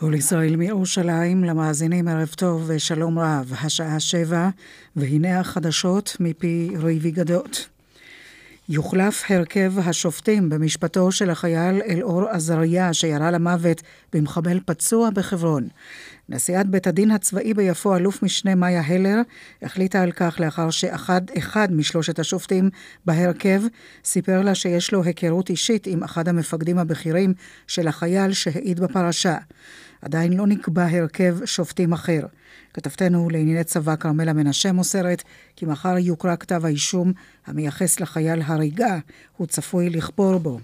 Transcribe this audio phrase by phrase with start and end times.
[0.00, 4.48] כל ישראל מירושלים, למאזינים ערב טוב ושלום רב, השעה שבע,
[4.96, 7.68] והנה החדשות מפי ריבי גדות.
[8.68, 13.82] יוחלף הרכב השופטים במשפטו של החייל אלאור עזריה שירה למוות
[14.12, 15.68] במחבל פצוע בחברון.
[16.28, 19.20] נשיאת בית הדין הצבאי ביפו, אלוף משנה מאיה הלר,
[19.62, 22.70] החליטה על כך לאחר שאחד אחד משלושת השופטים
[23.04, 23.62] בהרכב
[24.04, 27.34] סיפר לה שיש לו היכרות אישית עם אחד המפקדים הבכירים
[27.66, 29.36] של החייל שהעיד בפרשה.
[30.02, 32.20] עדיין לא נקבע הרכב שופטים אחר.
[32.74, 35.22] כתבתנו לענייני צבא כרמלה מנשה מוסרת
[35.56, 37.12] כי מחר יוקרא כתב האישום
[37.46, 38.98] המייחס לחייל הריגה,
[39.36, 40.60] הוא צפוי לכפור בו.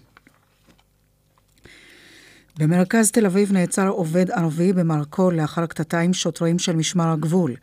[2.59, 7.55] במרכז תל אביב נעצר עובד ערבי במרכול לאחר קטטה עם שוטרים של משמר הגבול.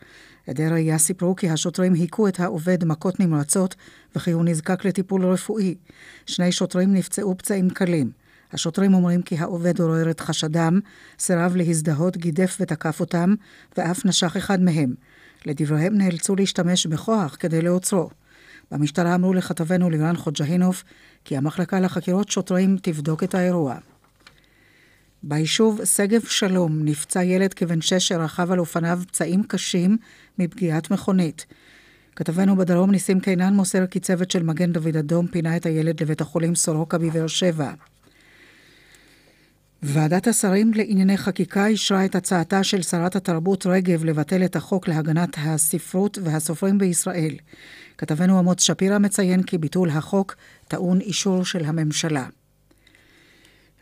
[0.46, 3.74] עדי ראייה סיפרו כי השוטרים היכו את העובד מכות נמרצות
[4.16, 5.74] וכי הוא נזקק לטיפול רפואי.
[6.26, 8.21] שני שוטרים נפצעו פצעים קלים.
[8.52, 10.80] השוטרים אומרים כי העובד עורר את חשדם,
[11.18, 13.34] סירב להזדהות, גידף ותקף אותם,
[13.76, 14.94] ואף נשך אחד מהם.
[15.46, 18.10] לדבריהם נאלצו להשתמש בכוח כדי לעוצרו.
[18.70, 20.84] במשטרה אמרו לכתבנו לירן חוג'הינוף
[21.24, 23.76] כי המחלקה לחקירות שוטרים תבדוק את האירוע.
[25.22, 29.96] ביישוב שגב שלום נפצע ילד כבן שש שרכב על אופניו פצעים קשים
[30.38, 31.46] מפגיעת מכונית.
[32.16, 36.20] כתבנו בדרום ניסים קינן מוסר כי צוות של מגן דוד אדום פינה את הילד לבית
[36.20, 37.72] החולים סורוקה בבאר שבע.
[39.82, 45.36] ועדת השרים לענייני חקיקה אישרה את הצעתה של שרת התרבות רגב לבטל את החוק להגנת
[45.38, 47.34] הספרות והסופרים בישראל.
[47.98, 50.36] כתבנו אמוץ שפירא מציין כי ביטול החוק
[50.68, 52.26] טעון אישור של הממשלה.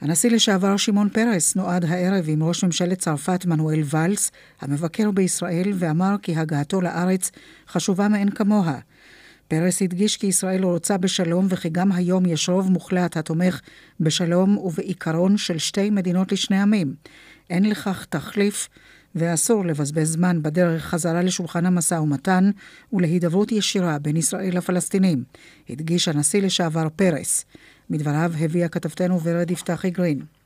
[0.01, 6.15] הנשיא לשעבר שמעון פרס נועד הערב עם ראש ממשלת צרפת מנואל ואלס, המבקר בישראל, ואמר
[6.23, 7.31] כי הגעתו לארץ
[7.69, 8.79] חשובה מאין כמוה.
[9.51, 13.61] פרס הדגיש כי ישראל רוצה בשלום וכי גם היום יש רוב מוחלט התומך
[14.01, 16.95] בשלום ובעיקרון של שתי מדינות לשני עמים.
[17.51, 18.69] אין לכך תחליף
[19.15, 22.51] ואסור לבזבז זמן בדרך חזרה לשולחן המשא ומתן
[22.93, 25.25] ולהידברות ישירה בין ישראל לפלסטינים,
[25.71, 27.45] הדגיש הנשיא לשעבר פרס.
[27.91, 30.40] מדבריו הביאה כתבתנו ורד יפתחי גרין.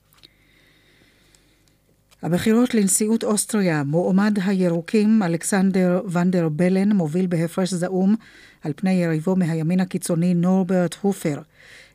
[2.24, 8.14] הבחירות לנשיאות אוסטריה, מועמד הירוקים אלכסנדר ונדר בלן מוביל בהפרש זעום
[8.62, 11.40] על פני יריבו מהימין הקיצוני נורברט הופר.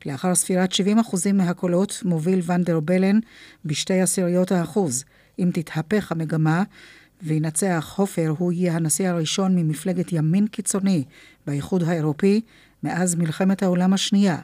[0.06, 0.76] לאחר ספירת 70%
[1.34, 3.20] מהקולות מוביל ונדר בלן
[3.66, 5.04] בשתי עשיריות האחוז.
[5.40, 6.64] אם תתהפך המגמה
[7.24, 11.04] וינצח הופר, הוא יהיה הנשיא הראשון ממפלגת ימין קיצוני
[11.48, 12.42] באיחוד האירופי
[12.84, 14.38] מאז מלחמת העולם השנייה.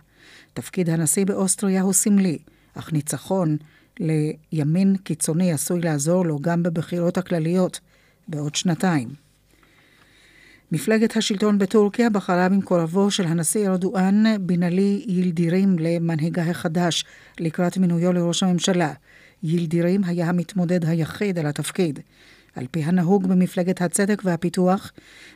[0.53, 2.37] תפקיד הנשיא באוסטריה הוא סמלי,
[2.73, 3.57] אך ניצחון
[3.99, 7.79] לימין קיצוני עשוי לעזור לו גם בבחירות הכלליות
[8.27, 9.09] בעוד שנתיים.
[10.71, 17.05] מפלגת השלטון בטורקיה בחרה במקורבו של הנשיא ארדואן בנאלי יילדירים למנהיגה החדש
[17.39, 18.93] לקראת מינויו לראש הממשלה.
[19.43, 21.99] יילדירים היה המתמודד היחיד על התפקיד.
[22.55, 24.91] על פי הנהוג במפלגת הצדק והפיתוח,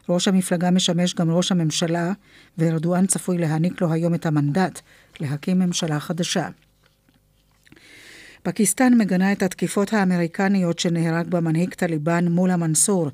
[0.10, 2.12] ראש המפלגה משמש גם ראש הממשלה,
[2.58, 4.80] וארדואן צפוי להעניק לו היום את המנדט
[5.20, 6.48] להקים ממשלה חדשה.
[8.44, 13.10] פקיסטן מגנה את התקיפות האמריקניות שנהרג במנהיג טליבן מולה מנסור,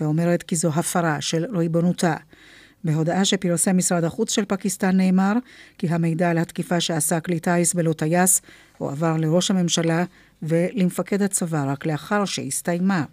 [0.00, 2.14] ואומרת כי זו הפרה של ריבונותה.
[2.84, 5.32] בהודעה שפרסם משרד החוץ של פקיסטן נאמר
[5.78, 8.42] כי המידע על התקיפה שעשה כלי טיס בלא טייס
[8.78, 10.04] הועבר לראש הממשלה
[10.42, 13.04] ולמפקד הצבא רק לאחר שהסתיימה.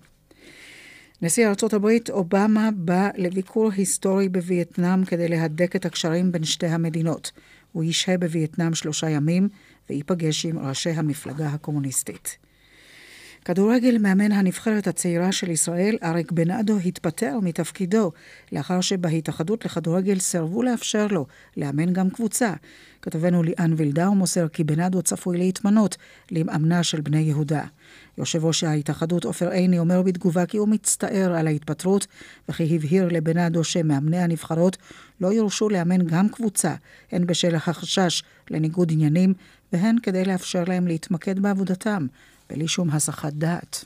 [1.22, 7.32] נשיא ארצות הברית אובמה בא לביקור היסטורי בווייטנאם כדי להדק את הקשרים בין שתי המדינות.
[7.72, 9.50] הוא ישהה בווייטנאם שלושה ימים
[9.90, 12.38] וייפגש עם ראשי המפלגה הקומוניסטית.
[13.48, 18.12] כדורגל מאמן הנבחרת הצעירה של ישראל, אריק בנאדו, התפטר מתפקידו
[18.52, 21.26] לאחר שבהתאחדות לכדורגל סירבו לאפשר לו
[21.58, 22.54] לאמן גם קבוצה.
[23.02, 25.98] כתבנו ליאן וילדאו מוסר כי בנאדו צפוי להתמנות
[26.32, 27.64] למאמנה של בני יהודה.
[28.18, 32.08] יושב ראש ההתאחדות עופר עיני אומר בתגובה כי הוא מצטער על ההתפטרות,
[32.50, 34.78] וכי הבהיר לבנאדו שמאמני הנבחרות
[35.22, 36.76] לא יורשו לאמן גם קבוצה,
[37.12, 39.34] הן בשל החשש לניגוד עניינים,
[39.74, 42.08] והן כדי לאפשר להם להתמקד בעבודתם,
[42.50, 43.86] בלי שום הסחת דעת.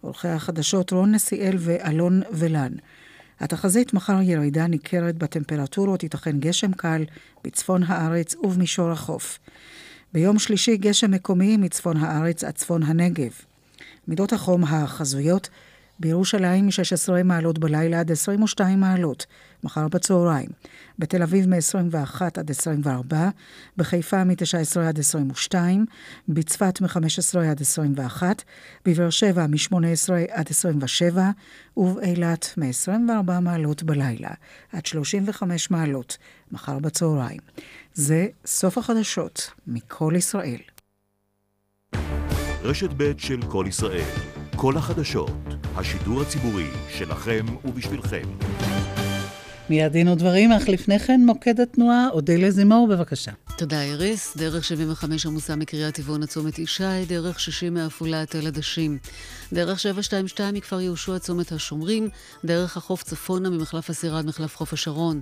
[0.00, 2.72] עורכי החדשות רון נסיאל ואלון ולן.
[3.40, 7.04] התחזית מחר ירידה ניכרת בטמפרטורות, ייתכן גשם קל
[7.44, 9.38] בצפון הארץ ובמישור החוף.
[10.12, 13.32] ביום שלישי גשם מקומי מצפון הארץ עד צפון הנגב.
[14.08, 15.48] מידות החום החזויות
[16.00, 19.26] בירושלים מ-16 מעלות בלילה עד 22 מעלות,
[19.64, 20.48] מחר בצהריים.
[20.98, 23.28] בתל אביב מ-21 עד 24,
[23.76, 25.86] בחיפה מ-19 עד 22,
[26.28, 28.42] בצפת מ-15 עד 21,
[28.86, 31.30] בבאר שבע מ-18 עד 27,
[31.76, 34.30] ובאילת מ-24 מעלות בלילה
[34.72, 36.18] עד 35 מעלות,
[36.52, 37.40] מחר בצהריים.
[37.94, 40.60] זה סוף החדשות מכל ישראל.
[42.62, 44.34] רשת ב' של כל ישראל.
[44.56, 45.30] כל החדשות,
[45.76, 48.22] השידור הציבורי שלכם ובשבילכם.
[49.70, 53.32] מיד דין ודברים, אך לפני כן מוקד התנועה, אודליה זימור, בבקשה.
[53.56, 54.36] תודה, איריס.
[54.36, 58.98] דרך 75 עמוסה מקריית טבעון עד צומת ישי, דרך 60 מעפולה עד תל עדשים.
[59.52, 62.08] דרך 722 מכפר יהושע צומת השומרים,
[62.44, 65.20] דרך החוף צפונה ממחלף הסירה עד מחלף חוף השרון.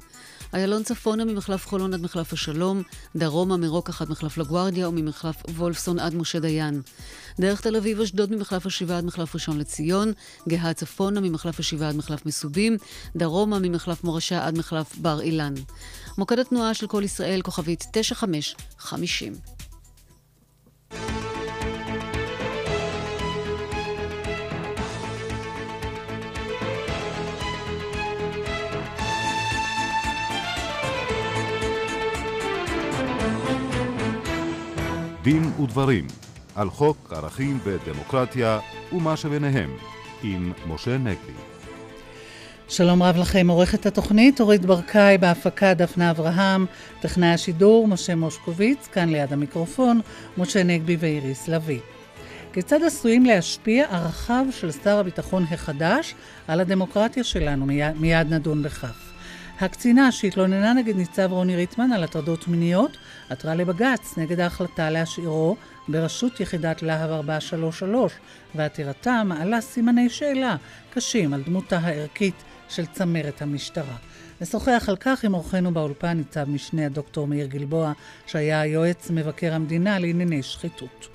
[0.54, 2.82] איילון צפונה ממחלף חולון עד מחלף השלום,
[3.16, 6.82] דרומה מרוקח עד מחלף לגוארדיה וממחלף וולפסון עד משה דיין.
[7.40, 10.12] דרך תל אביב אשדוד ממחלף השבעה עד מחלף ראשון לציון,
[10.48, 12.76] גאה צפונה ממחלף השבעה עד מחלף מסובים,
[13.16, 15.54] דרומה ממחלף מורשה עד מחלף בר אילן.
[16.18, 19.61] מוקד התנועה של כל ישראל, כוכבית 9550.
[35.22, 36.06] דין ודברים
[36.54, 38.58] על חוק ערכים ודמוקרטיה
[38.92, 39.70] ומה שביניהם
[40.22, 41.32] עם משה נגבי.
[42.68, 46.66] שלום רב לכם, עורכת התוכנית אורית ברקאי, בהפקה דפנה אברהם,
[47.00, 50.00] טכנאי השידור משה מושקוביץ, כאן ליד המיקרופון,
[50.38, 51.80] משה נגבי ואיריס לביא.
[52.52, 56.14] כיצד עשויים להשפיע ערכיו של שר הביטחון החדש
[56.48, 57.66] על הדמוקרטיה שלנו?
[57.66, 59.11] מיד, מיד נדון בכך.
[59.62, 62.96] הקצינה שהתלוננה נגד ניצב רוני ריטמן על הטרדות מיניות,
[63.30, 65.56] עתרה לבג"ץ נגד ההחלטה להשאירו
[65.88, 68.12] בראשות יחידת להב 433,
[68.54, 70.56] ועתירתה מעלה סימני שאלה
[70.90, 72.34] קשים על דמותה הערכית
[72.68, 73.96] של צמרת המשטרה.
[74.40, 77.92] נשוחח על כך עם אורחנו באולפן ניצב משנה הדוקטור מאיר גלבוע,
[78.26, 81.08] שהיה יועץ מבקר המדינה לענייני שחיתות.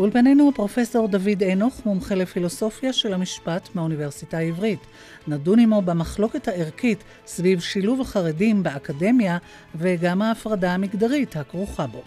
[0.00, 4.80] באולפנינו פרופסור דוד אנוך, מומחה לפילוסופיה של המשפט מהאוניברסיטה העברית.
[5.28, 9.38] נדון עמו במחלוקת הערכית סביב שילוב החרדים באקדמיה
[9.74, 12.02] וגם ההפרדה המגדרית הכרוכה בו.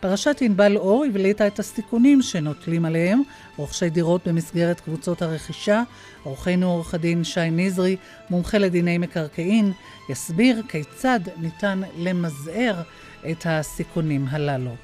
[0.00, 3.22] פרשת ענבל אור הבליטה את הסיכונים שנוטלים עליהם
[3.56, 5.82] רוכשי דירות במסגרת קבוצות הרכישה.
[6.22, 7.96] עורכנו עורך הדין שי נזרי,
[8.30, 9.72] מומחה לדיני מקרקעין,
[10.08, 12.82] יסביר כיצד ניתן למזער
[13.30, 14.74] את הסיכונים הללו.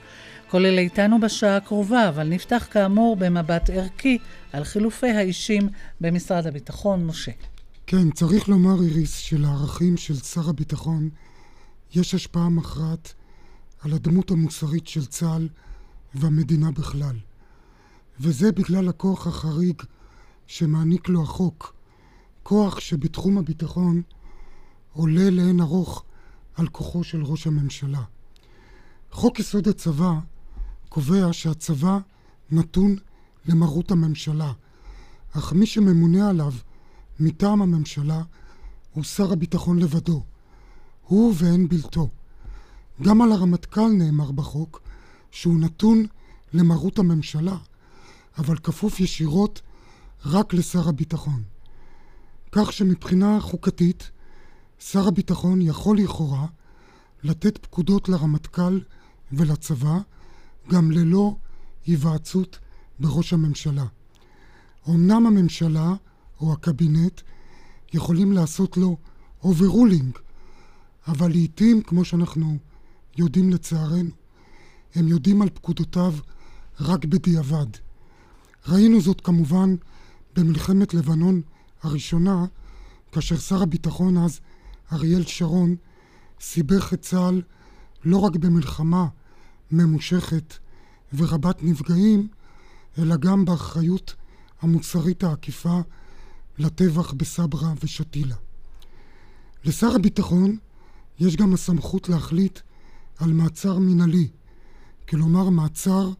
[0.58, 4.19] אלה איתנו בשעה הקרובה, אבל נפתח כאמור במבט ערכי
[4.52, 5.69] על חילופי האישים
[6.00, 7.06] במשרד הביטחון.
[7.06, 7.32] משה.
[7.87, 11.08] כן, צריך לומר, איריס, שלערכים של שר הביטחון
[11.94, 13.14] יש השפעה מכרעת
[13.81, 15.49] על הדמות המוסרית של צה"ל
[16.14, 17.16] והמדינה בכלל.
[18.20, 19.82] וזה בגלל הכוח החריג
[20.46, 21.75] שמעניק לו החוק.
[22.43, 24.02] כוח שבתחום הביטחון
[24.93, 26.05] עולה לאין ארוך
[26.55, 28.02] על כוחו של ראש הממשלה.
[29.10, 30.12] חוק יסוד הצבא
[30.92, 31.98] קובע שהצבא
[32.50, 32.96] נתון
[33.46, 34.52] למרות הממשלה,
[35.32, 36.52] אך מי שממונה עליו
[37.20, 38.22] מטעם הממשלה
[38.92, 40.24] הוא שר הביטחון לבדו.
[41.06, 42.08] הוא ואין בלתו.
[43.02, 44.80] גם על הרמטכ"ל נאמר בחוק
[45.30, 46.06] שהוא נתון
[46.54, 47.56] למרות הממשלה,
[48.38, 49.60] אבל כפוף ישירות
[50.26, 51.42] רק לשר הביטחון.
[52.52, 54.10] כך שמבחינה חוקתית,
[54.78, 56.46] שר הביטחון יכול לכאורה
[57.22, 58.80] לתת פקודות לרמטכ"ל
[59.32, 59.98] ולצבא,
[60.68, 61.36] גם ללא
[61.86, 62.58] היוועצות
[62.98, 63.84] בראש הממשלה.
[64.88, 65.94] אמנם הממשלה
[66.40, 67.20] או הקבינט
[67.92, 68.96] יכולים לעשות לו
[69.42, 70.19] overruling,
[71.08, 72.58] אבל לעיתים, כמו שאנחנו
[73.18, 74.10] יודעים לצערנו,
[74.94, 76.14] הם יודעים על פקודותיו
[76.80, 77.66] רק בדיעבד.
[78.68, 79.74] ראינו זאת כמובן
[80.36, 81.40] במלחמת לבנון
[81.82, 82.46] הראשונה,
[83.12, 84.40] כאשר שר הביטחון אז,
[84.92, 85.76] אריאל שרון,
[86.40, 87.42] סיבך את צה"ל
[88.04, 89.06] לא רק במלחמה
[89.72, 90.55] ממושכת
[91.14, 92.29] ורבת נפגעים,
[92.98, 94.14] אלא גם באחריות
[94.60, 95.81] המוסרית העקיפה
[96.58, 98.36] לטבח בסברה ושתילה.
[99.64, 100.56] לשר הביטחון
[101.20, 102.58] יש גם הסמכות להחליט
[103.19, 104.29] על מעצר מינהלי,
[105.08, 106.10] כלומר מעצר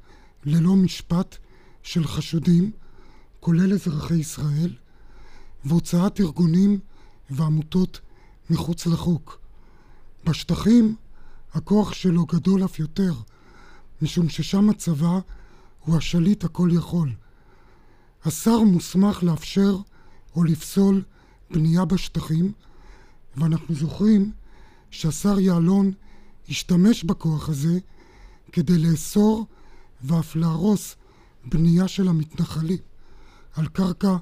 [0.45, 1.37] ללא משפט
[1.83, 2.71] של חשודים,
[3.41, 4.75] כולל אזרחי ישראל,
[5.65, 6.79] והוצאת ארגונים
[7.31, 8.01] ועמותות
[8.51, 9.39] מחוץ לחוק.
[10.25, 10.97] בשטחים
[11.53, 13.13] הכוח שלו גדול אף יותר,
[14.03, 15.19] משום ששם הצבא
[15.85, 17.13] הוא השליט הכל יכול.
[18.25, 19.77] השר מוסמך לאפשר
[20.37, 21.03] או לפסול
[21.51, 22.53] בנייה בשטחים,
[23.37, 24.33] ואנחנו זוכרים
[24.91, 25.93] שהשר יעלון
[26.49, 27.79] השתמש בכוח הזה
[28.53, 29.47] כדי לאסור
[30.03, 30.97] ואף להרוס
[31.45, 32.79] בנייה של המתנחלים
[33.55, 34.17] על קרקע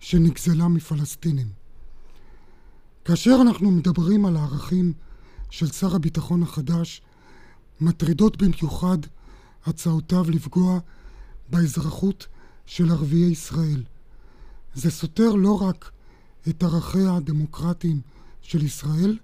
[0.00, 1.48] שנגזלה מפלסטינים.
[3.04, 4.92] כאשר אנחנו מדברים על הערכים
[5.50, 7.02] של שר הביטחון החדש,
[7.80, 8.98] מטרידות במיוחד
[9.66, 10.78] הצעותיו לפגוע
[11.50, 12.26] באזרחות
[12.66, 13.82] של ערביי ישראל.
[14.74, 15.90] זה סותר לא רק
[16.48, 18.00] את ערכיה הדמוקרטיים
[18.42, 19.18] של ישראל,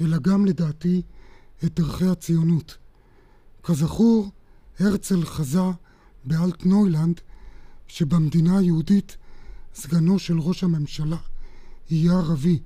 [0.00, 1.02] אלא גם לדעתי
[1.64, 2.76] את ערכי הציונות.
[3.62, 4.30] כזכור,
[4.78, 5.60] הרצל חזה
[6.24, 7.20] באלטנוילנד
[7.86, 9.16] שבמדינה היהודית
[9.74, 11.16] סגנו של ראש הממשלה
[11.90, 12.58] יהיה ערבי.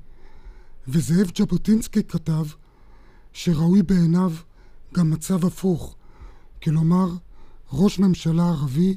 [0.88, 2.46] וזאב ז'בוטינסקי כתב
[3.32, 4.32] שראוי בעיניו
[4.94, 5.96] גם מצב הפוך,
[6.62, 7.08] כלומר
[7.72, 8.96] ראש ממשלה ערבי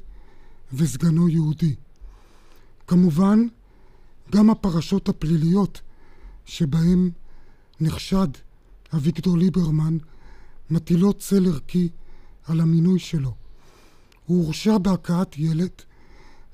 [0.74, 1.76] וסגנו יהודי.
[2.88, 3.48] כמובן,
[4.32, 5.82] גם הפרשות הפליליות
[6.46, 7.12] שבהם
[7.82, 8.28] נחשד
[8.94, 9.98] אביגדור ליברמן
[10.70, 11.90] מטילות צל ערכי
[12.44, 13.34] על המינוי שלו.
[14.26, 15.72] הוא הורשע בהכאת ילד,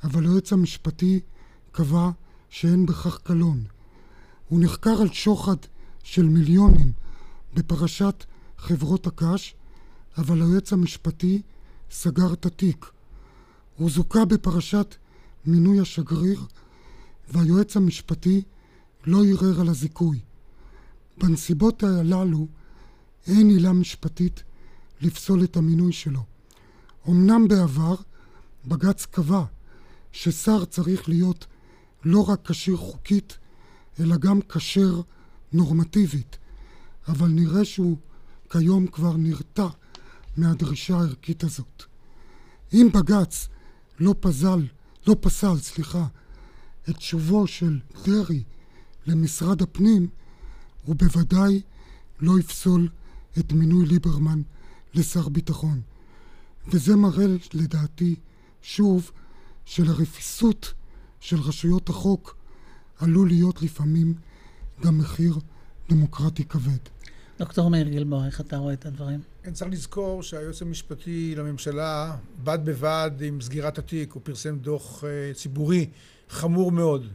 [0.03, 1.19] אבל היועץ המשפטי
[1.71, 2.09] קבע
[2.49, 3.63] שאין בכך קלון.
[4.49, 5.57] הוא נחקר על שוחד
[6.03, 6.91] של מיליונים
[7.53, 8.25] בפרשת
[8.57, 9.55] חברות הקש,
[10.17, 11.41] אבל היועץ המשפטי
[11.91, 12.85] סגר את התיק.
[13.77, 14.95] הוא זוכה בפרשת
[15.45, 16.45] מינוי השגריר,
[17.29, 18.41] והיועץ המשפטי
[19.05, 20.19] לא ערער על הזיכוי.
[21.17, 22.47] בנסיבות הללו
[23.27, 24.43] אין עילה משפטית
[25.01, 26.23] לפסול את המינוי שלו.
[27.09, 27.95] אמנם בעבר
[28.65, 29.43] בג"ץ קבע
[30.11, 31.45] ששר צריך להיות
[32.03, 33.37] לא רק כשיר חוקית,
[33.99, 35.01] אלא גם כשר
[35.53, 36.37] נורמטיבית,
[37.07, 37.97] אבל נראה שהוא
[38.49, 39.67] כיום כבר נרתע
[40.37, 41.83] מהדרישה הערכית הזאת.
[42.73, 43.47] אם בג"ץ
[43.99, 44.67] לא פזל,
[45.07, 46.07] לא פסל, סליחה,
[46.89, 48.43] את שובו של דרעי
[49.05, 50.07] למשרד הפנים,
[50.85, 51.61] הוא בוודאי
[52.19, 52.89] לא יפסול
[53.39, 54.41] את מינוי ליברמן
[54.93, 55.81] לשר ביטחון.
[56.67, 58.15] וזה מראה לדעתי,
[58.61, 59.11] שוב,
[59.65, 60.73] שלרפיסות
[61.19, 62.35] של רשויות החוק
[62.99, 64.13] עלול להיות לפעמים
[64.81, 65.39] גם מחיר
[65.89, 66.77] דמוקרטי כבד.
[67.39, 69.19] דוקטור מאיר גלבוע, איך אתה רואה את הדברים?
[69.43, 75.37] כן, צריך לזכור שהיועץ המשפטי לממשלה, בד בבד עם סגירת התיק, הוא פרסם דוח uh,
[75.37, 75.89] ציבורי
[76.29, 77.07] חמור מאוד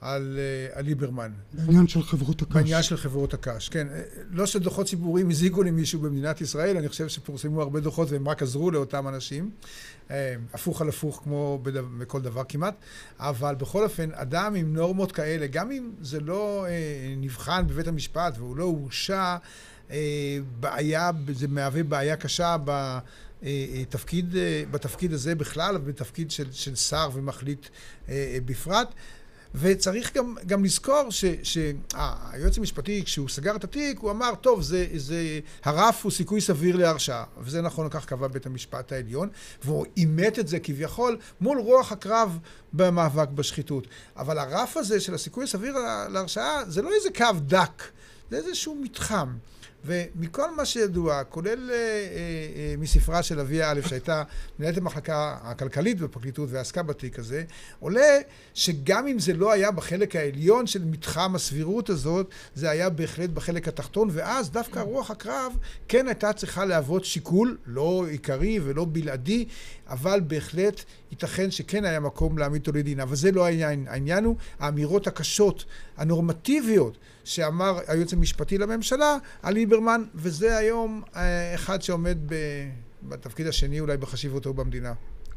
[0.00, 0.38] על,
[0.72, 1.32] uh, על ליברמן.
[1.52, 2.52] בעניין של חברות הקש.
[2.54, 3.86] בעניין של חברות הקש, כן.
[4.30, 8.70] לא שדוחות ציבוריים הזיקו למישהו במדינת ישראל, אני חושב שפורסמו הרבה דוחות והם רק עזרו
[8.70, 9.50] לאותם אנשים.
[10.10, 11.60] אה, הפוך על הפוך כמו
[11.98, 12.74] בכל דבר כמעט,
[13.18, 18.34] אבל בכל אופן, אדם עם נורמות כאלה, גם אם זה לא אה, נבחן בבית המשפט
[18.38, 19.36] והוא לא הורשע, אה,
[20.60, 22.56] בעיה, זה מהווה בעיה קשה
[23.42, 24.34] בתפקיד,
[24.70, 27.66] בתפקיד הזה בכלל, ובתפקיד של, של שר ומחליט
[28.44, 28.94] בפרט.
[29.54, 31.08] וצריך גם, גם לזכור
[31.42, 36.76] שהיועץ המשפטי, כשהוא סגר את התיק, הוא אמר, טוב, זה, זה, הרף הוא סיכוי סביר
[36.76, 37.24] להרשעה.
[37.38, 39.28] וזה נכון, כך קבע בית המשפט העליון,
[39.64, 42.38] והוא אימת את זה כביכול מול רוח הקרב
[42.72, 43.86] במאבק בשחיתות.
[44.16, 45.76] אבל הרף הזה של הסיכוי הסביר
[46.08, 47.82] להרשעה, זה לא איזה קו דק,
[48.30, 49.28] זה איזשהו מתחם.
[49.84, 51.80] ומכל מה שידוע, כולל אה, אה,
[52.56, 54.22] אה, מספרה של אביה א', שהייתה
[54.58, 57.44] מנהלת המחלקה הכלכלית בפרקליטות ועסקה בתיק הזה,
[57.80, 58.18] עולה
[58.54, 63.68] שגם אם זה לא היה בחלק העליון של מתחם הסבירות הזאת, זה היה בהחלט בחלק
[63.68, 65.52] התחתון, ואז דווקא רוח הקרב
[65.88, 69.46] כן הייתה צריכה להוות שיקול, לא עיקרי ולא בלעדי,
[69.88, 73.00] אבל בהחלט ייתכן שכן היה מקום להעמיד אותו לדין.
[73.00, 73.88] אבל זה לא העניין.
[73.88, 75.64] העניין הוא האמירות הקשות,
[75.96, 82.34] הנורמטיביות, שאמר היועץ המשפטי לממשלה על ליברמן, וזה היום אה, אחד שעומד ב...
[83.02, 84.92] בתפקיד השני אולי בחשיבותו במדינה.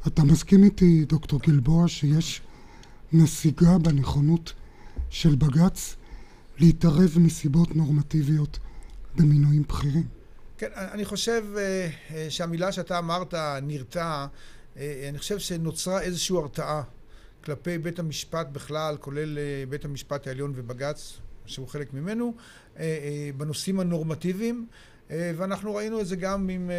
[0.07, 2.41] אתה מסכים איתי, דוקטור גלבוע, שיש
[3.13, 4.53] נסיגה בנכונות
[5.09, 5.95] של בג"ץ
[6.57, 8.59] להתערב מסיבות נורמטיביות
[9.15, 10.07] במינויים בכירים?
[10.57, 14.25] כן, אני חושב אה, אה, שהמילה שאתה אמרת, נרתע,
[14.77, 16.81] אני חושב שנוצרה איזושהי הרתעה
[17.43, 19.37] כלפי בית המשפט בכלל, כולל
[19.69, 22.33] בית המשפט העליון ובג"ץ, שהוא חלק ממנו,
[22.79, 24.67] אה, אה, בנושאים הנורמטיביים,
[25.11, 26.71] אה, ואנחנו ראינו את זה גם עם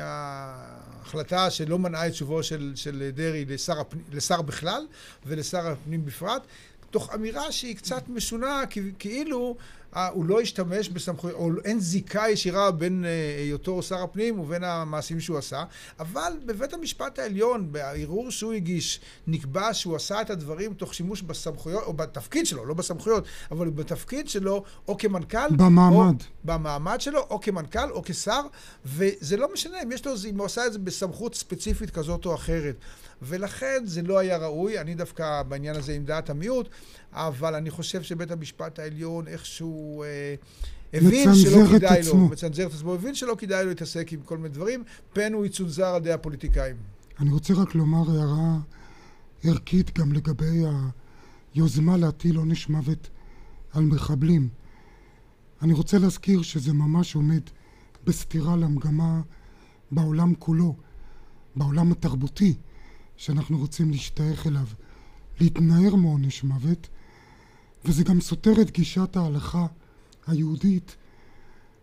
[0.00, 4.86] ההחלטה שלא מנעה את שובו של, של דרעי לשר, הפנים, לשר בכלל
[5.26, 6.46] ולשר הפנים בפרט,
[6.90, 8.62] תוך אמירה שהיא קצת משונה,
[8.98, 9.56] כאילו
[9.96, 14.64] אה, הוא לא השתמש בסמכויות, או אין זיקה ישירה בין אה, היותו שר הפנים ובין
[14.64, 15.64] המעשים שהוא עשה,
[16.00, 21.82] אבל בבית המשפט העליון, בערעור שהוא הגיש, נקבע שהוא עשה את הדברים תוך שימוש בסמכויות,
[21.82, 25.96] או בתפקיד שלו, לא בסמכויות, אבל בתפקיד שלו, או כמנכ"ל, במעמד.
[25.96, 28.40] או במעמד שלו, או כמנכ"ל, או כשר,
[28.84, 32.34] וזה לא משנה אם יש לו, אם הוא עשה את זה בסמכות ספציפית כזאת או
[32.34, 32.76] אחרת.
[33.22, 36.68] ולכן זה לא היה ראוי, אני דווקא בעניין הזה עם דעת המיעוט,
[37.12, 40.34] אבל אני חושב שבית המשפט העליון איכשהו אה,
[40.92, 42.20] הבין שלא כדאי עצמו.
[42.20, 45.46] לו, מצנזר את עצמו, הבין שלא כדאי לו להתעסק עם כל מיני דברים, פן הוא
[45.46, 46.76] יצונזר על ידי הפוליטיקאים.
[47.20, 48.58] אני רוצה רק לומר הערה
[49.44, 50.62] ערכית גם לגבי
[51.54, 53.10] היוזמה להטיל עונש מוות
[53.72, 54.48] על מחבלים.
[55.62, 57.42] אני רוצה להזכיר שזה ממש עומד
[58.04, 59.20] בסתירה למגמה
[59.90, 60.76] בעולם כולו,
[61.56, 62.54] בעולם התרבותי.
[63.16, 64.66] שאנחנו רוצים להשתייך אליו,
[65.40, 66.88] להתנער מעונש מוות,
[67.84, 69.66] וזה גם סותר את גישת ההלכה
[70.26, 70.96] היהודית,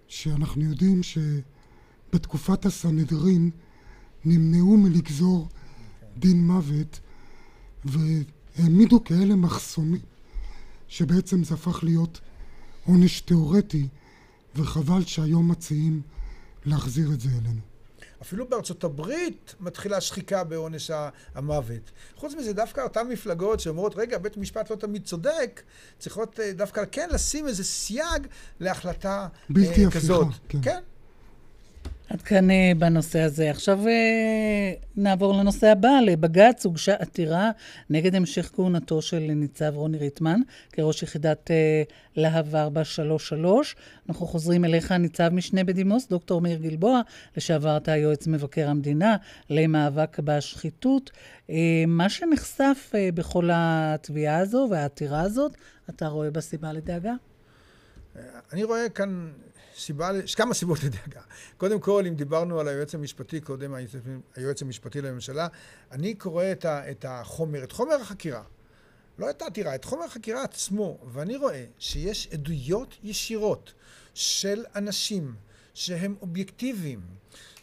[0.07, 3.49] שאנחנו יודעים שבתקופת הסנהדרין
[4.25, 5.47] נמנעו מלגזור
[6.17, 6.99] דין מוות
[7.85, 10.01] והעמידו כאלה מחסומים
[10.87, 12.21] שבעצם זה הפך להיות
[12.85, 13.87] עונש תיאורטי
[14.55, 16.01] וחבל שהיום מציעים
[16.65, 17.68] להחזיר את זה אלינו.
[18.21, 20.91] אפילו בארצות הברית מתחילה שחיקה בעונש
[21.35, 21.91] המוות.
[22.15, 25.61] חוץ מזה, דווקא אותן מפלגות שאומרות, רגע, בית המשפט לא תמיד צודק,
[25.99, 28.27] צריכות אה, דווקא כן לשים איזה סייג
[28.59, 30.27] להחלטה בלתי כזאת.
[30.27, 30.61] בלתי הפיכה, כן.
[30.61, 30.79] כן.
[32.09, 33.49] עד כאן אה, בנושא הזה.
[33.49, 35.89] עכשיו אה, נעבור לנושא הבא.
[36.05, 37.51] לבג"ץ הוגשה עתירה
[37.89, 40.39] נגד המשך כהונתו של ניצב רוני ריטמן
[40.71, 41.83] כראש יחידת אה,
[42.15, 43.75] להב 433.
[44.09, 47.01] אנחנו חוזרים אליך, ניצב משנה בדימוס, דוקטור מאיר גלבוע,
[47.37, 49.15] לשעבר אתה יועץ מבקר המדינה
[49.49, 51.11] למאבק בשחיתות.
[51.87, 55.55] מה שנחשף בכל התביעה הזו והעתירה הזאת,
[55.89, 57.13] אתה רואה בסיבה לדאגה?
[58.53, 59.29] אני רואה כאן
[59.79, 61.21] סיבה, יש כמה סיבות לדאגה.
[61.57, 63.73] קודם כל, אם דיברנו על היועץ המשפטי, קודם
[64.35, 65.47] היועץ המשפטי לממשלה,
[65.91, 68.43] אני קורא את, ה, את החומר, את חומר החקירה,
[69.19, 73.73] לא את העתירה, את חומר החקירה עצמו, ואני רואה שיש עדויות ישירות
[74.13, 75.35] של אנשים
[75.73, 77.01] שהם אובייקטיביים,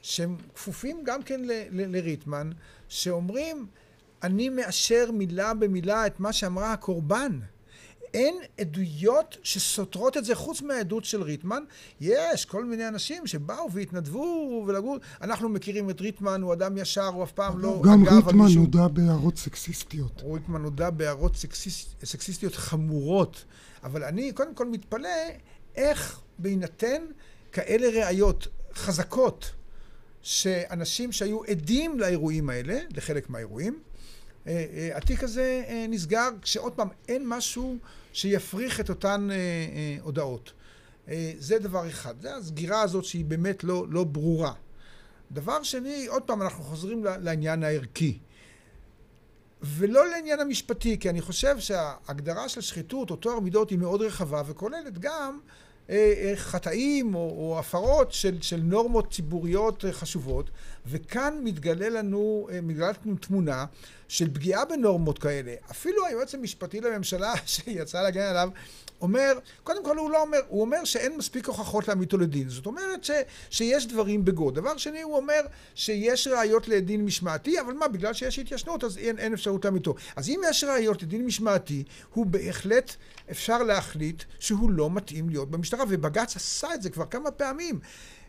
[0.02, 2.50] שהם כפופים גם כן לריטמן,
[2.88, 3.66] שאומרים,
[4.22, 7.40] אני מאשר מילה במילה את מה שאמרה הקורבן.
[8.14, 11.62] אין עדויות שסותרות את זה חוץ מהעדות של ריטמן.
[12.00, 14.96] יש כל מיני אנשים שבאו והתנדבו ולגעו.
[15.22, 17.82] אנחנו מכירים את ריטמן, הוא אדם ישר, הוא אף פעם לא...
[17.84, 18.60] גם ריטמן מישהו...
[18.60, 20.22] נודע בהערות סקסיסטיות.
[20.32, 22.04] ריטמן נודע בהערות סקסיסט...
[22.04, 23.44] סקסיסטיות חמורות.
[23.84, 25.08] אבל אני קודם כל מתפלא
[25.76, 27.02] איך בהינתן
[27.52, 29.50] כאלה ראיות חזקות,
[30.22, 33.78] שאנשים שהיו עדים לאירועים האלה, לחלק מהאירועים,
[34.94, 37.76] התיק הזה אה, נסגר כשעוד פעם אין משהו
[38.12, 39.28] שיפריך את אותן
[40.00, 40.52] הודעות.
[41.38, 42.20] זה דבר אחד.
[42.20, 44.52] זה הסגירה הזאת שהיא באמת לא, לא ברורה.
[45.32, 48.18] דבר שני, עוד פעם אנחנו חוזרים לעניין הערכי.
[49.62, 54.42] ולא לעניין המשפטי, כי אני חושב שההגדרה של שחיתות או טוהר מידות היא מאוד רחבה
[54.46, 55.38] וכוללת גם
[56.34, 60.50] חטאים או, או הפרות של, של נורמות ציבוריות חשובות,
[60.86, 63.64] וכאן מתגלה לנו, מתגלה לנו תמונה
[64.08, 65.54] של פגיעה בנורמות כאלה.
[65.70, 68.48] אפילו היועץ המשפטי לממשלה שיצא להגן עליו
[69.00, 72.48] אומר, קודם כל הוא לא אומר, הוא אומר שאין מספיק הוכחות להעמיד אותו לדין.
[72.48, 73.10] זאת אומרת ש,
[73.50, 74.50] שיש דברים בגו.
[74.50, 75.40] דבר שני, הוא אומר
[75.74, 80.00] שיש ראיות לדין משמעתי, אבל מה, בגלל שיש התיישנות אז אין, אין אפשרות להעמיד אותו.
[80.16, 82.94] אז אם יש ראיות לדין משמעתי, הוא בהחלט
[83.30, 87.80] אפשר להחליט שהוא לא מתאים להיות במשטרה, ובג"ץ עשה את זה כבר כמה פעמים.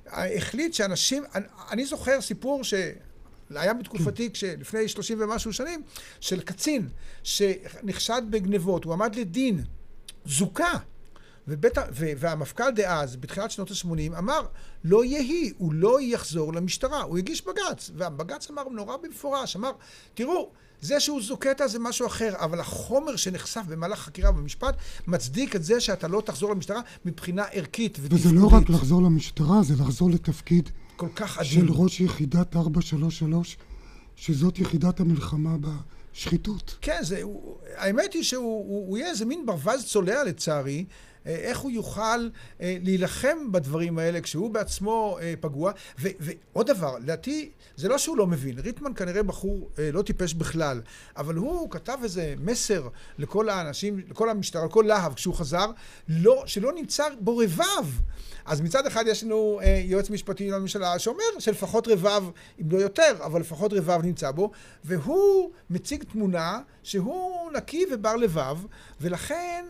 [0.08, 2.74] החליט שאנשים, אני, אני זוכר סיפור ש...
[3.56, 5.82] היה בתקופתי, כשלפני שלושים ומשהו שנים,
[6.20, 6.88] של קצין
[7.24, 9.64] שנחשד בגנבות, הוא עמד לדין,
[10.28, 10.78] זוכה.
[11.48, 14.42] ובית, ו, והמפכ"ל דאז, בתחילת שנות ה-80, אמר,
[14.84, 17.02] לא יהי, הוא לא יחזור למשטרה.
[17.02, 19.72] הוא הגיש בג"ץ, והבג"ץ אמר נורא במפורש, אמר,
[20.14, 24.76] תראו, זה שהוא זוקטה זה משהו אחר, אבל החומר שנחשף במהלך חקירה במשפט
[25.08, 28.26] מצדיק את זה שאתה לא תחזור למשטרה מבחינה ערכית ותפקודית.
[28.26, 31.52] וזה לא רק לחזור למשטרה, זה לחזור לתפקיד כל כך עדין.
[31.52, 33.58] של ראש יחידת 433,
[34.16, 35.58] שזאת יחידת המלחמה
[36.18, 36.76] בשחיתות.
[36.82, 40.86] כן, זה, הוא, האמת היא שהוא הוא, הוא יהיה איזה מין ברווז צולע לצערי.
[41.26, 42.30] אה, איך הוא יוכל
[42.62, 45.72] אה, להילחם בדברים האלה כשהוא בעצמו אה, פגוע.
[46.00, 48.60] ו, ועוד דבר, לדעתי, זה לא שהוא לא מבין.
[48.60, 50.82] ריטמן כנראה בחור לא טיפש בכלל,
[51.18, 55.72] אבל הוא כתב איזה מסר לכל האנשים, לכל המשטרה, לכל להב, כשהוא חזר,
[56.10, 57.88] לא, שלא נמצא בו רבב.
[58.48, 62.24] אז מצד אחד יש לנו אה, יועץ משפטי לממשלה שאומר שלפחות רבב,
[62.62, 64.52] אם לא יותר, אבל לפחות רבב נמצא בו,
[64.84, 68.58] והוא מציג תמונה שהוא נקי ובר לבב,
[69.02, 69.66] ולכן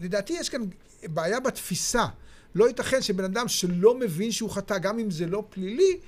[0.00, 0.60] לדעתי יש כאן
[1.04, 2.06] בעיה בתפיסה.
[2.54, 5.98] לא ייתכן שבן אדם שלא מבין שהוא חטא, גם אם זה לא פלילי,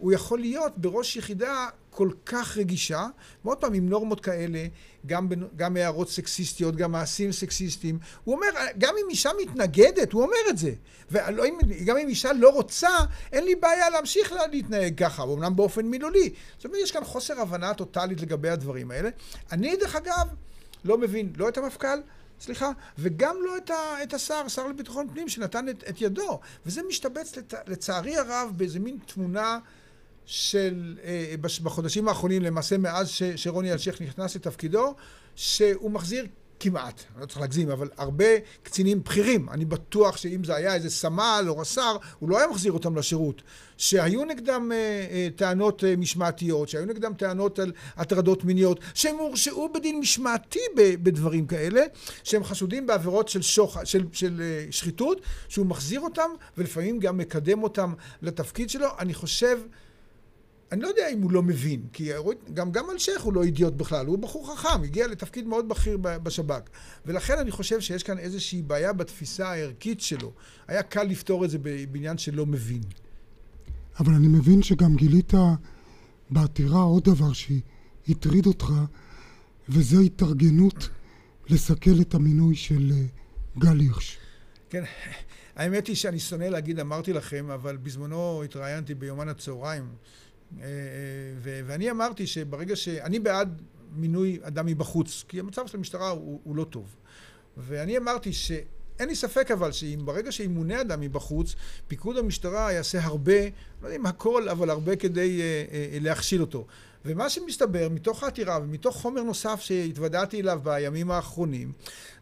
[0.00, 3.06] הוא יכול להיות בראש יחידה כל כך רגישה,
[3.44, 4.66] ועוד פעם, עם נורמות כאלה,
[5.06, 7.98] גם, גם הערות סקסיסטיות, גם מעשים סקסיסטיים.
[8.24, 8.46] הוא אומר,
[8.78, 10.72] גם אם אישה מתנגדת, הוא אומר את זה.
[11.10, 12.88] וגם אם אישה לא רוצה,
[13.32, 16.32] אין לי בעיה להמשיך להתנהג ככה, אמנם באופן מילולי.
[16.56, 19.08] זאת אומרת, יש כאן חוסר הבנה טוטאלית לגבי הדברים האלה.
[19.52, 20.28] אני, דרך אגב,
[20.84, 22.00] לא מבין לא את המפכ"ל,
[22.40, 26.40] סליחה, וגם לא את, ה, את השר, השר לביטחון פנים, שנתן את, את ידו.
[26.66, 29.58] וזה משתבץ לת, לצערי הרב באיזה מין תמונה
[30.30, 34.94] של, אה, בחודשים האחרונים, למעשה מאז ש, שרוני אלשיך נכנס לתפקידו,
[35.36, 36.26] שהוא מחזיר
[36.60, 38.24] כמעט, אני לא צריך להגזים, אבל הרבה
[38.62, 42.72] קצינים בכירים, אני בטוח שאם זה היה איזה סמל או רס"ר, הוא לא היה מחזיר
[42.72, 43.42] אותם לשירות.
[43.76, 44.76] שהיו נגדם אה,
[45.10, 50.94] אה, טענות אה, משמעתיות, שהיו נגדם טענות על הטרדות מיניות, שהם הורשעו בדין משמעתי ב,
[51.02, 51.82] בדברים כאלה,
[52.24, 57.62] שהם חשודים בעבירות של, שוח, של, של אה, שחיתות, שהוא מחזיר אותם ולפעמים גם מקדם
[57.62, 58.88] אותם לתפקיד שלו.
[58.98, 59.58] אני חושב
[60.72, 62.10] אני לא יודע אם הוא לא מבין, כי
[62.54, 66.60] גם, גם אלשיך הוא לא אידיוט בכלל, הוא בחור חכם, הגיע לתפקיד מאוד בכיר בשב"כ.
[67.06, 70.32] ולכן אני חושב שיש כאן איזושהי בעיה בתפיסה הערכית שלו.
[70.68, 71.58] היה קל לפתור את זה
[71.90, 72.82] בעניין שלא מבין.
[74.00, 75.32] אבל אני מבין שגם גילית
[76.30, 78.72] בעתירה עוד דבר שהטריד אותך,
[79.68, 80.88] וזה התארגנות
[81.48, 83.04] לסכל את המינוי של אה,
[83.58, 84.18] גל הירש.
[84.70, 84.84] כן,
[85.56, 89.88] האמת היא שאני שונא להגיד אמרתי לכם, אבל בזמנו התראיינתי ביומן הצהריים,
[91.42, 92.88] ואני אמרתי שברגע ש...
[92.88, 93.62] אני בעד
[93.96, 96.96] מינוי אדם מבחוץ, כי המצב של המשטרה הוא, הוא לא טוב.
[97.56, 98.52] ואני אמרתי ש...
[99.00, 101.54] אין לי ספק אבל שאם ברגע שימונה אדם מבחוץ,
[101.88, 103.42] פיקוד המשטרה יעשה הרבה,
[103.82, 106.66] לא יודע אם הכל, אבל הרבה כדי אה, אה, להכשיל אותו.
[107.04, 111.72] ומה שמסתבר מתוך העתירה ומתוך חומר נוסף שהתוודעתי אליו בימים האחרונים,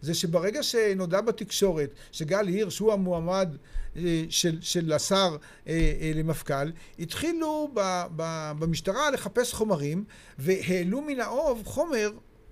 [0.02, 3.56] זה שברגע שנודע בתקשורת שגל הירש הוא המועמד
[3.96, 5.36] אה, של, של השר
[5.66, 7.80] אה, אה, למפכ"ל, התחילו ב,
[8.16, 10.04] ב, במשטרה לחפש חומרים
[10.38, 12.10] והעלו מן האוב חומר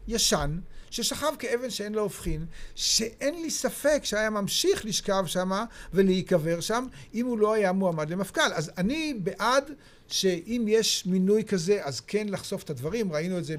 [0.09, 0.59] ישן
[0.91, 5.51] ששכב כאבן שאין לה הופכין, שאין לי ספק שהיה ממשיך לשכב שם
[5.93, 8.53] ולהיקבר שם אם הוא לא היה מועמד למפכ"ל.
[8.55, 9.71] אז אני בעד
[10.09, 13.13] שאם יש מינוי כזה, אז כן לחשוף את הדברים.
[13.13, 13.55] ראינו את זה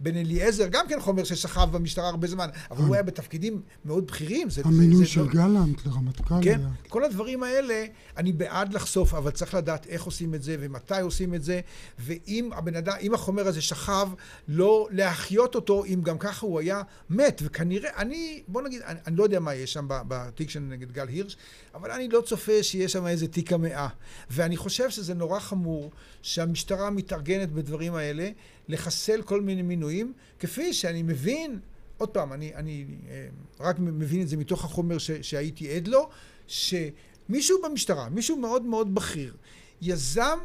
[0.00, 4.48] בן אליעזר, גם כן חומר ששכב במשטרה הרבה זמן, אבל הוא היה בתפקידים מאוד בכירים.
[4.64, 7.84] המינוי של לא- גלנט לרמטכ"ל כן, כל הדברים האלה,
[8.16, 11.60] אני בעד לחשוף, אבל צריך לדעת איך עושים את זה ומתי עושים את זה,
[11.98, 14.08] ואם הבן אדם, אם החומר הזה שכב,
[14.48, 17.42] לא להחיות אותו, אם גם ככה הוא היה מת.
[17.44, 21.08] וכנראה, אני, בוא נגיד, אני, אני לא יודע מה יש שם בתיק של נגד גל
[21.08, 21.36] הירש,
[21.74, 23.88] אבל אני לא צופה שיש שם איזה תיק המאה.
[24.30, 25.85] ואני חושב שזה נורא חמור
[26.22, 28.30] שהמשטרה מתארגנת בדברים האלה,
[28.68, 31.58] לחסל כל מיני מינויים, כפי שאני מבין,
[31.98, 33.28] עוד פעם, אני, אני אה,
[33.60, 36.08] רק מבין את זה מתוך החומר ש, שהייתי עד לו,
[36.46, 39.34] שמישהו במשטרה, מישהו מאוד מאוד בכיר,
[39.82, 40.38] יזם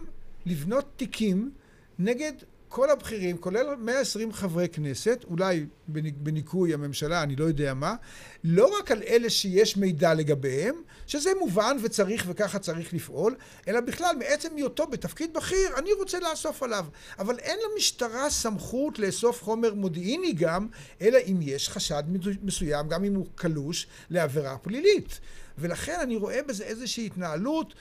[0.45, 1.51] לבנות תיקים
[1.99, 2.33] נגד
[2.73, 7.95] כל הבכירים, כולל 120 חברי כנסת, אולי בניכוי הממשלה, אני לא יודע מה,
[8.43, 10.75] לא רק על אלה שיש מידע לגביהם,
[11.07, 13.35] שזה מובן וצריך וככה צריך לפעול,
[13.67, 16.85] אלא בכלל מעצם היותו בתפקיד בכיר, אני רוצה לאסוף עליו.
[17.19, 20.67] אבל אין למשטרה סמכות לאסוף חומר מודיעיני גם,
[21.01, 22.03] אלא אם יש חשד
[22.43, 25.19] מסוים, גם אם הוא קלוש, לעבירה פלילית.
[25.57, 27.73] ולכן אני רואה בזה איזושהי התנהלות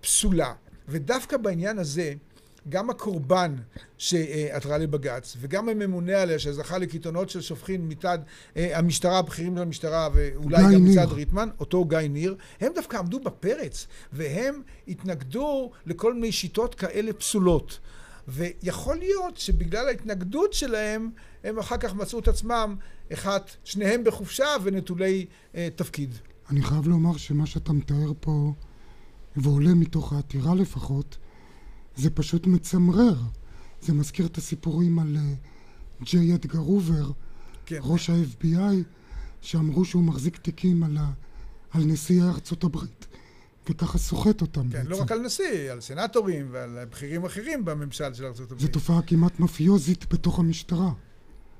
[0.00, 0.52] פסולה.
[0.88, 2.14] ודווקא בעניין הזה,
[2.68, 3.56] גם הקורבן
[3.98, 8.18] שעתרה לבג"ץ וגם הממונה עליה שזכה לקיתונות של שופכין מצד
[8.56, 13.20] אה, המשטרה, הבכירים של המשטרה ואולי גם מצד ריטמן, אותו גיא ניר, הם דווקא עמדו
[13.20, 17.78] בפרץ והם התנגדו לכל מיני שיטות כאלה פסולות.
[18.28, 21.10] ויכול להיות שבגלל ההתנגדות שלהם
[21.44, 22.76] הם אחר כך מצאו את עצמם,
[23.12, 26.14] אחד, שניהם בחופשה ונטולי אה, תפקיד.
[26.50, 28.52] אני חייב לומר שמה שאתה מתאר פה,
[29.36, 31.18] ועולה מתוך העתירה לפחות,
[31.96, 33.14] זה פשוט מצמרר.
[33.82, 37.10] זה מזכיר את הסיפורים על uh, ג'יי אדגר הובר,
[37.66, 37.78] כן.
[37.80, 38.74] ראש ה-FBI,
[39.40, 41.10] שאמרו שהוא מחזיק תיקים על, ה,
[41.70, 43.06] על נשיאי ארצות הברית,
[43.70, 44.90] וככה סוחט אותם כן, לא בעצם.
[44.90, 48.60] לא רק על נשיא, על סנטורים ועל בכירים אחרים בממשל של ארצות הברית.
[48.60, 50.92] זו תופעה כמעט מאפיוזית בתוך המשטרה.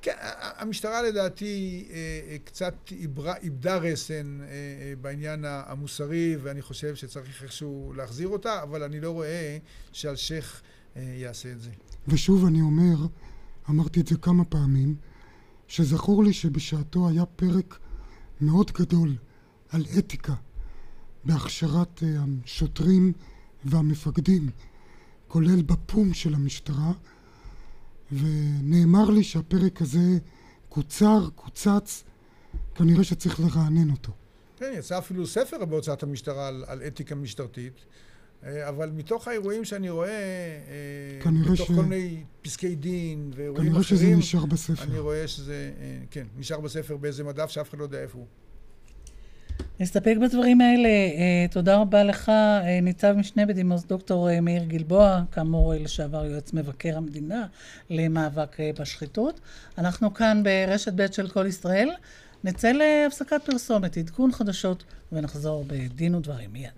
[0.03, 0.13] כן,
[0.57, 1.97] המשטרה לדעתי אה,
[2.31, 2.75] אה, קצת
[3.43, 4.41] איבדה רסן
[5.01, 9.59] בעניין המוסרי, ואני חושב שצריך איכשהו להחזיר אותה, אבל אני לא רואה
[9.93, 10.63] שאלשיך
[10.97, 11.71] יעשה את זה.
[12.09, 12.97] ושוב אני אומר,
[13.71, 14.97] אמרתי את זה כמה פעמים,
[15.69, 17.79] שזכור לי שבשעתו היה פרק
[18.41, 19.17] מאוד גדול
[19.69, 20.35] על אתיקה
[21.25, 23.13] בהכשרת השוטרים
[23.65, 24.51] והמפקדים,
[25.29, 26.93] כולל בפום של המשטרה,
[28.13, 30.19] ונאמר לי שהפרק הזה
[30.69, 32.05] קוצר, קוצץ,
[32.75, 34.13] כנראה שצריך לרענן אותו.
[34.57, 37.85] כן, יצא אפילו ספר בהוצאת המשטרה על, על אתיקה משטרתית,
[38.45, 40.11] אה, אבל מתוך האירועים שאני רואה,
[41.27, 41.73] אה, מתוך ש...
[41.73, 44.83] כל מיני פסקי דין ואירועים אחרים, כנראה שזה נשאר בספר.
[44.83, 48.27] אני רואה שזה, אה, כן, נשאר בספר באיזה מדף שאף אחד לא יודע איפה הוא.
[49.81, 50.89] נסתפק בדברים האלה.
[50.89, 56.53] אה, תודה רבה לך, אה, ניצב משנה בדימוס דוקטור אה, מאיר גלבוע, כאמור לשעבר יועץ
[56.53, 57.47] מבקר המדינה
[57.91, 59.41] למאבק בשחיתות.
[59.79, 61.91] אנחנו כאן ברשת ב' של כל ישראל.
[62.45, 66.71] נצא להפסקת פרסומת, עדכון חדשות, ונחזור בדין ודברים מיד.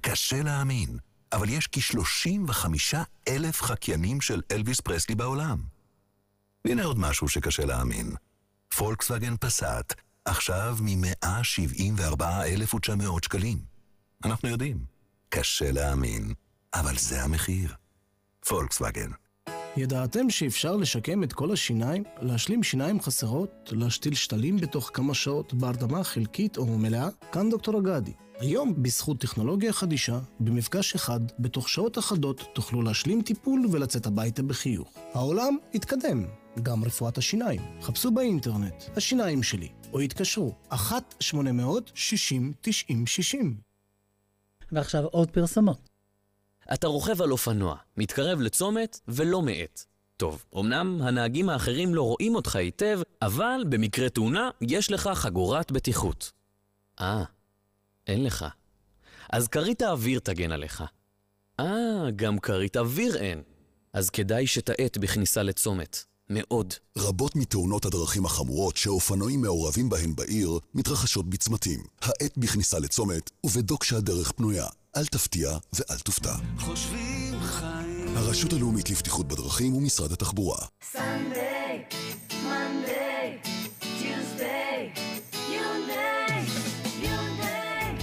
[0.00, 0.98] קשה להאמין,
[1.32, 2.96] אבל יש כ-35
[3.28, 5.58] אלף חקיינים של אלוויס פרסלי בעולם.
[6.64, 8.14] והנה עוד משהו שקשה להאמין.
[8.76, 9.94] פולקסווגן פסאט
[10.24, 13.58] עכשיו מ-174,900 שקלים.
[14.24, 14.78] אנחנו יודעים,
[15.28, 16.34] קשה להאמין,
[16.74, 17.74] אבל זה המחיר.
[18.48, 19.10] פולקסווגן.
[19.76, 26.04] ידעתם שאפשר לשקם את כל השיניים, להשלים שיניים חסרות, להשתיל שתלים בתוך כמה שעות בהרדמה
[26.04, 27.08] חלקית או מלאה?
[27.32, 28.12] כאן דוקטור אגדי.
[28.38, 34.92] היום, בזכות טכנולוגיה חדישה, במפגש אחד, בתוך שעות אחדות, תוכלו להשלים טיפול ולצאת הביתה בחיוך.
[35.14, 36.24] העולם התקדם,
[36.62, 37.60] גם רפואת השיניים.
[37.82, 40.76] חפשו באינטרנט, השיניים שלי, או התקשרו, 1-800-60-90-60.
[44.72, 45.88] ועכשיו עוד פרסומות.
[46.72, 49.84] אתה רוכב על אופנוע, מתקרב לצומת ולא מאט.
[50.16, 56.32] טוב, אמנם הנהגים האחרים לא רואים אותך היטב, אבל במקרה תאונה יש לך חגורת בטיחות.
[57.00, 57.24] אה,
[58.06, 58.44] אין לך.
[59.32, 60.84] אז כרית האוויר תגן עליך.
[61.60, 63.42] אה, גם כרית אוויר אין.
[63.92, 66.04] אז כדאי שתאט בכניסה לצומת.
[66.30, 66.74] מאוד.
[66.98, 71.80] רבות מתאונות הדרכים החמורות שאופנועים מעורבים בהן בעיר מתרחשות בצמתים.
[72.02, 74.66] האט בכניסה לצומת ובדוק שהדרך פנויה.
[74.96, 76.34] אל תפתיע ואל תופתע.
[76.58, 78.16] חושבים חיים.
[78.16, 80.58] הרשות הלאומית לבטיחות בדרכים ומשרד התחבורה.
[80.92, 81.53] סנדיי,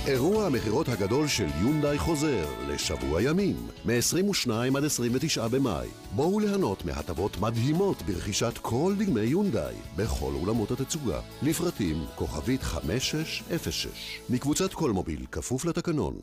[0.07, 5.87] אירוע המכירות הגדול של יונדאי חוזר לשבוע ימים, מ-22 עד 29 במאי.
[6.15, 11.19] בואו ליהנות מהטבות מדהימות ברכישת כל דגמי יונדאי בכל אולמות התצוגה.
[11.41, 13.87] לפרטים כוכבית 5606
[14.29, 16.13] מקבוצת כלמוביל כפוף לתקנון.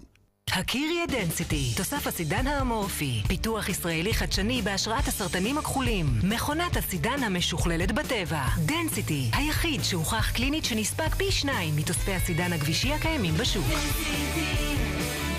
[0.52, 7.92] הכירי את דנסיטי, תוסף הסידן האמורפי, פיתוח ישראלי חדשני בהשראת הסרטנים הכחולים, מכונת הסידן המשוכללת
[7.92, 8.42] בטבע.
[8.66, 13.64] דנסיטי, היחיד שהוכח קלינית שנספג פי שניים מתוספי הסידן הגבישי הקיימים בשוק.
[13.64, 14.74] דנסיטי,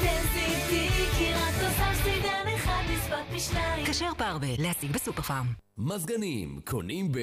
[0.01, 3.85] דנסיטי, כי רק תוסף סידן אחד נספג פי שניים.
[3.85, 5.47] כשר פרווה, להשיג בסופר פארם.
[5.77, 7.17] מזגנים, קונים ב...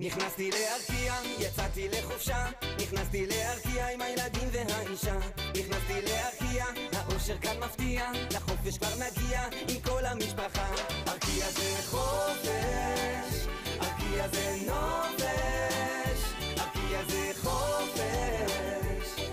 [0.00, 2.46] נכנסתי לארקיע, יצאתי לחופשה
[2.82, 5.18] נכנסתי לארקיע עם הילדים והאישה.
[5.58, 10.68] נכנסתי לארקיע, האושר כאן מפתיע לחופש כבר נגיע עם כל המשפחה.
[11.08, 13.46] ארקיע זה חופש
[13.80, 16.20] ארקיע זה נופש
[16.58, 19.24] ארקיע זה חופש.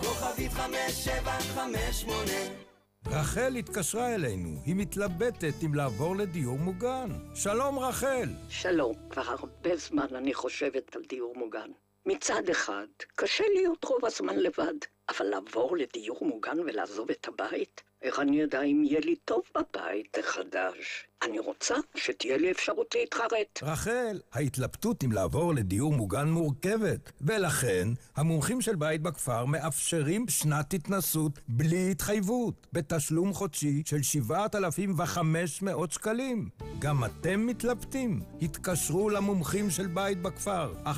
[0.00, 2.65] כוכבית חמש שבע חמש שמונה
[3.10, 7.10] רחל התקשרה אלינו, היא מתלבטת אם לעבור לדיור מוגן.
[7.34, 8.28] שלום רחל.
[8.48, 11.70] שלום, כבר הרבה זמן אני חושבת על דיור מוגן.
[12.06, 14.74] מצד אחד, קשה להיות רוב הזמן לבד,
[15.08, 17.82] אבל לעבור לדיור מוגן ולעזוב את הבית?
[18.06, 21.06] איך אני יודע אם יהיה לי טוב בבית החדש?
[21.22, 23.62] אני רוצה שתהיה לי אפשרות להתחרט.
[23.62, 31.40] רחל, ההתלבטות אם לעבור לדיור מוגן מורכבת, ולכן המומחים של בית בכפר מאפשרים שנת התנסות
[31.48, 36.48] בלי התחייבות, בתשלום חודשי של 7,500 שקלים.
[36.78, 38.20] גם אתם מתלבטים?
[38.42, 40.90] התקשרו למומחים של בית בכפר, 1-830-7070.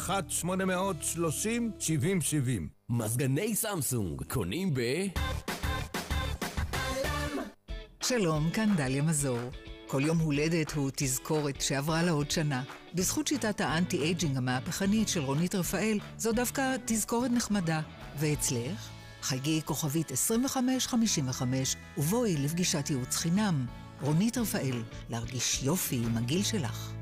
[2.88, 4.80] מזגני סמסונג, קונים ב...
[8.02, 9.38] שלום, כאן דליה מזור.
[9.86, 12.62] כל יום הולדת הוא תזכורת שעברה לה עוד שנה.
[12.94, 17.80] בזכות שיטת האנטי-אייג'ינג המהפכנית של רונית רפאל, זו דווקא תזכורת נחמדה.
[18.18, 18.88] ואצלך?
[19.22, 23.66] חייגי כוכבית 2555 ובואי לפגישת ייעוץ חינם.
[24.00, 26.97] רונית רפאל, להרגיש יופי עם הגיל שלך.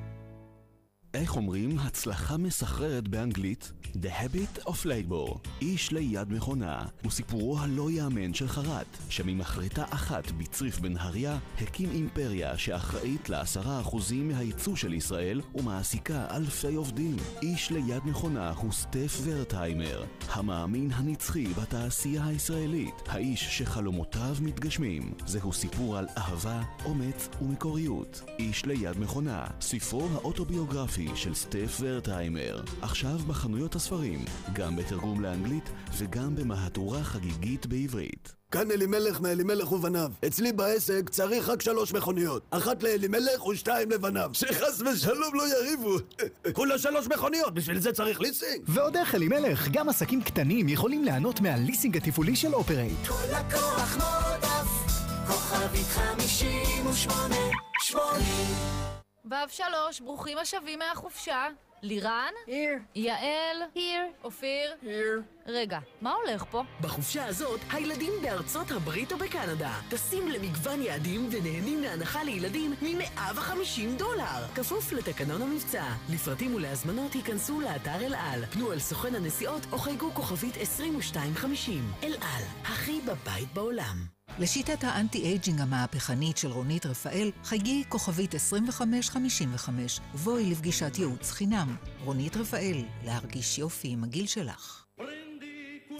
[1.16, 3.72] איך אומרים הצלחה מסחררת באנגלית?
[4.02, 10.30] The Habit of Labor, איש ליד מכונה, הוא סיפורו הלא יאמן של חרט, שממחרטה אחת
[10.30, 17.16] בצריף בנהריה, הקים אימפריה שאחראית לעשרה אחוזים מהייצוא של ישראל ומעסיקה אלפי עובדים.
[17.42, 25.12] איש ליד מכונה הוא סטף ורטהיימר, המאמין הנצחי בתעשייה הישראלית, האיש שחלומותיו מתגשמים.
[25.26, 28.22] זהו סיפור על אהבה, אומץ ומקוריות.
[28.38, 36.34] איש ליד מכונה, ספרו האוטוביוגרפי של סטף ורטהיימר, עכשיו בחנויות הספרים, גם בתרגום לאנגלית וגם
[36.34, 38.36] במהדורה חגיגית בעברית.
[38.50, 40.10] כאן אלימלך מאלימלך ובניו.
[40.26, 42.42] אצלי בעסק צריך רק שלוש מכוניות.
[42.50, 44.30] אחת לאלימלך ושתיים לבניו.
[44.32, 45.96] שחס ושלום לא יריבו.
[46.56, 48.62] כולה שלוש מכוניות, בשביל זה צריך ליסינג.
[48.68, 53.06] ועוד איך אלימלך, גם עסקים קטנים יכולים ליהנות מהליסינג התפעולי של אופרייט.
[53.06, 54.68] כל לקוח מועדף,
[55.26, 59.05] כוכבית חמישים ושמונה שמונים.
[59.30, 61.46] ו' שלוש, ברוכים השבים מהחופשה.
[61.82, 62.32] לירן?
[62.46, 62.80] Here.
[62.94, 63.62] יעל?
[63.74, 64.24] Here.
[64.24, 64.74] אופיר?
[64.82, 65.35] Here.
[65.48, 66.62] רגע, מה הולך פה?
[66.80, 74.46] בחופשה הזאת, הילדים בארצות הברית או בקנדה טסים למגוון יעדים ונהנים להנחה לילדים מ-150 דולר.
[74.54, 75.84] כפוף לתקנון המבצע.
[76.08, 78.46] לפרטים ולהזמנות ייכנסו לאתר אל על.
[78.46, 81.92] פנו אל סוכן הנסיעות או חייגו כוכבית 2250.
[82.02, 84.06] אל על, הכי בבית בעולם.
[84.38, 91.76] לשיטת ה anti-aging המהפכנית של רונית רפאל, חייגי כוכבית 2555 ובואי לפגישת ייעוץ חינם.
[92.04, 94.85] רונית רפאל, להרגיש יופי עם הגיל שלך.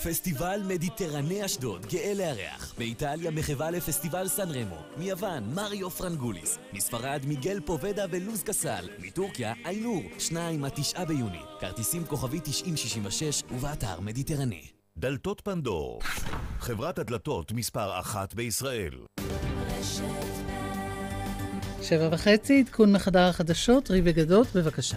[0.05, 2.75] פסטיבל מדיטרני אשדוד, גאה לארח.
[2.79, 4.83] באיטליה מחווה לפסטיבל סן רמו.
[4.97, 6.59] מיוון, מריו פרנגוליס.
[6.73, 8.89] מספרד, מיגל פובדה ולוז קסל.
[8.99, 10.03] מטורקיה, איינור.
[10.19, 11.41] 2 עד 9 ביוני.
[11.61, 14.63] כרטיסים כוכבית 9066 ובאתר מדיטרני.
[14.99, 16.01] דלתות פנדור,
[16.59, 18.95] חברת הדלתות מספר אחת בישראל.
[21.83, 24.97] שבע וחצי, עדכון מחדר החדשות, ריבי גדות, בבקשה.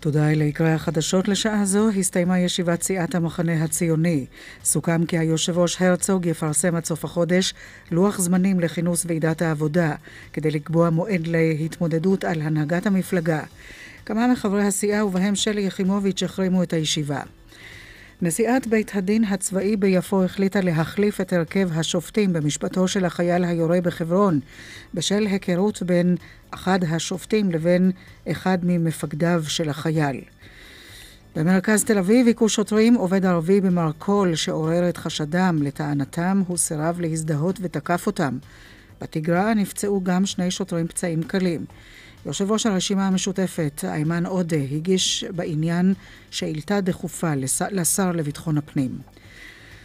[0.00, 1.88] תודה אלה יקרי החדשות לשעה זו.
[1.90, 4.26] הסתיימה ישיבת סיעת המחנה הציוני.
[4.64, 7.54] סוכם כי היושב ראש הרצוג יפרסם עד סוף החודש
[7.90, 9.94] לוח זמנים לכינוס ועידת העבודה,
[10.32, 13.42] כדי לקבוע מועד להתמודדות על הנהגת המפלגה.
[14.06, 17.20] כמה מחברי הסיעה ובהם שלי יחימוביץ' החרימו את הישיבה.
[18.22, 24.40] נשיאת בית הדין הצבאי ביפו החליטה להחליף את הרכב השופטים במשפטו של החייל היורה בחברון
[24.94, 26.16] בשל היכרות בין
[26.50, 27.90] אחד השופטים לבין
[28.30, 30.20] אחד ממפקדיו של החייל.
[31.36, 35.58] במרכז תל אביב היכו שוטרים עובד ערבי במרכול שעורר את חשדם.
[35.62, 38.38] לטענתם הוא סירב להזדהות ותקף אותם.
[39.00, 41.64] בתגרה נפצעו גם שני שוטרים פצעים קלים.
[42.26, 45.94] יושב ראש הרשימה המשותפת, איימן עודה, הגיש בעניין
[46.30, 47.32] שאילתה דחופה
[47.70, 48.98] לשר לביטחון הפנים.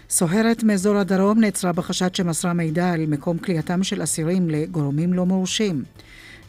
[0.10, 5.84] סוהרת מאזור הדרום נעצרה בחשד שמסרה מידע על מקום כליאתם של אסירים לגורמים לא מורשים.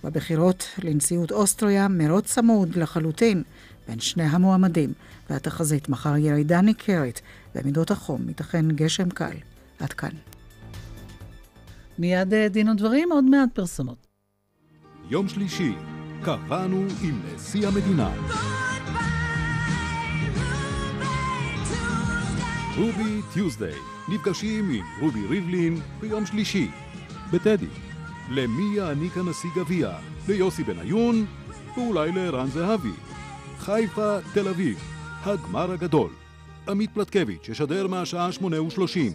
[0.05, 3.43] בבחירות לנשיאות אוסטריה, מרוץ צמוד לחלוטין
[3.89, 4.93] בין שני המועמדים,
[5.31, 7.21] והתחזית מחר ירידה ניכרת
[7.55, 9.37] במידות החום, ייתכן גשם קל.
[9.79, 10.11] עד כאן.
[11.99, 14.12] מיד אה, דין ודברים, עוד מעט פרסומות.
[15.13, 15.73] יום שלישי,
[16.23, 18.11] קבענו עם נשיא המדינה.
[22.77, 23.75] רובי טיוזדיי,
[24.09, 26.71] נפגשים עם רובי ריבלין ביום שלישי,
[27.33, 27.67] בטדי.
[28.31, 29.91] למי יעניק הנשיא גביע?
[30.29, 31.27] ליוסי בניון?
[31.77, 32.93] ואולי לערן זהבי.
[33.59, 34.79] חיפה, תל אביב,
[35.25, 36.11] הגמר הגדול.
[36.69, 39.13] עמית פלטקביץ' ישדר מהשעה שמונה ושלושים,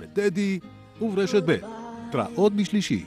[0.00, 0.58] בטדי
[1.02, 1.56] וברשת ב'.
[2.08, 3.04] התראות בשלישי.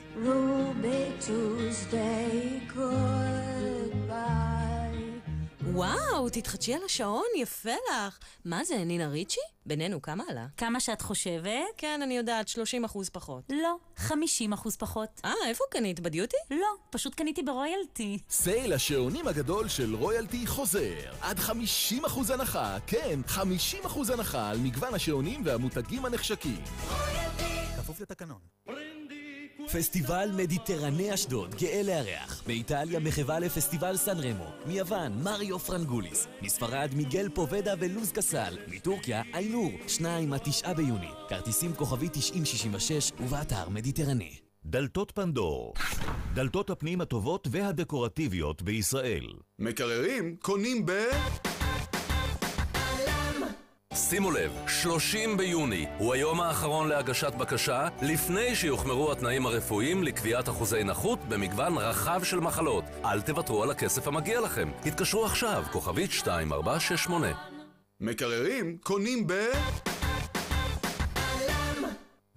[5.74, 8.18] וואו, תתחדשי על השעון, יפה לך.
[8.44, 9.40] מה זה, נינה ריצ'י?
[9.66, 10.46] בינינו, כמה עלה?
[10.56, 11.50] כמה שאת חושבת?
[11.76, 13.44] כן, אני יודעת, 30 אחוז פחות.
[13.50, 15.20] לא, 50 אחוז פחות.
[15.24, 16.00] אה, איפה קנית?
[16.00, 16.36] בדיוטי?
[16.50, 18.18] לא, פשוט קניתי ברויאלטי.
[18.30, 21.12] סייל השעונים הגדול של רויאלטי חוזר.
[21.20, 26.60] עד 50 אחוז הנחה, כן, 50 אחוז הנחה על מגוון השעונים והמותגים הנחשקים.
[26.88, 27.62] רויאלטי!
[27.76, 28.38] כפוף לתקנון.
[29.72, 32.42] פסטיבל מדיטרני אשדוד, גאה לארח.
[32.46, 34.50] באיטליה מחווה לפסטיבל סן רמו.
[34.66, 36.26] מיוון, מריו פרנגוליס.
[36.42, 38.58] מספרד, מיגל פובדה ולוז קסל.
[38.68, 39.70] מטורקיה, איינור.
[39.88, 41.10] 2 עד 9 ביוני.
[41.28, 44.36] כרטיסים כוכבי 9066 ובאתר מדיטרני.
[44.64, 45.74] דלתות פנדור,
[46.34, 49.26] דלתות הפנים הטובות והדקורטיביות בישראל.
[49.58, 50.92] מקררים קונים ב...
[53.94, 60.84] שימו לב, 30 ביוני הוא היום האחרון להגשת בקשה לפני שיוחמרו התנאים הרפואיים לקביעת אחוזי
[60.84, 62.84] נכות במגוון רחב של מחלות.
[63.04, 64.70] אל תוותרו על הכסף המגיע לכם.
[64.86, 67.26] התקשרו עכשיו, כוכבית 2468.
[68.00, 69.32] מקררים קונים ב...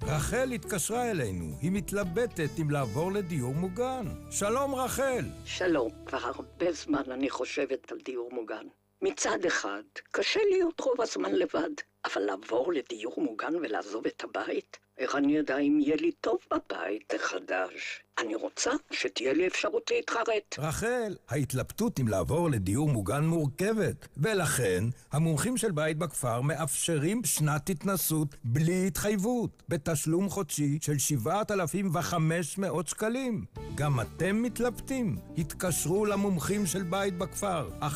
[0.03, 4.05] רחל התקשרה אלינו, היא מתלבטת אם לעבור לדיור מוגן.
[4.31, 5.25] שלום רחל.
[5.45, 8.65] שלום, כבר הרבה זמן אני חושבת על דיור מוגן.
[9.07, 11.69] מצד אחד, קשה להיות רוב הזמן לבד,
[12.05, 14.77] אבל לעבור לדיור מוגן ולעזוב את הבית?
[14.97, 18.04] איך אני אדע אם יהיה לי טוב בבית החדש?
[18.19, 20.55] אני רוצה שתהיה לי אפשרות להתחרט.
[20.59, 28.35] רחל, ההתלבטות אם לעבור לדיור מוגן מורכבת, ולכן המומחים של בית בכפר מאפשרים שנת התנסות
[28.43, 33.45] בלי התחייבות, בתשלום חודשי של 7,500 שקלים.
[33.75, 35.17] גם אתם מתלבטים?
[35.37, 37.87] התקשרו למומחים של בית בכפר, 1-830-7070.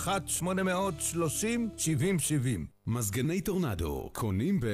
[2.87, 4.65] מזגני טורנדו, קונים ב...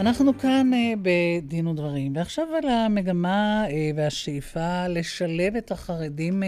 [0.00, 6.46] אנחנו כאן uh, בדין ודברים, ועכשיו על המגמה uh, והשאיפה לשלב את החרדים uh,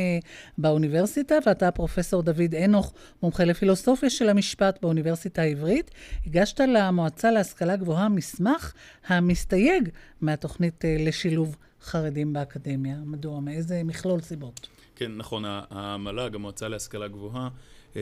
[0.58, 5.90] באוניברסיטה, ואתה פרופסור דוד אנוך, מומחה לפילוסופיה של המשפט באוניברסיטה העברית,
[6.26, 8.72] הגשת למועצה להשכלה גבוהה מסמך
[9.06, 9.88] המסתייג
[10.20, 12.96] מהתוכנית uh, לשילוב חרדים באקדמיה.
[13.04, 13.40] מדוע?
[13.40, 14.68] מאיזה מכלול סיבות?
[14.96, 17.48] כן, נכון, המל"ג, המועצה להשכלה גבוהה,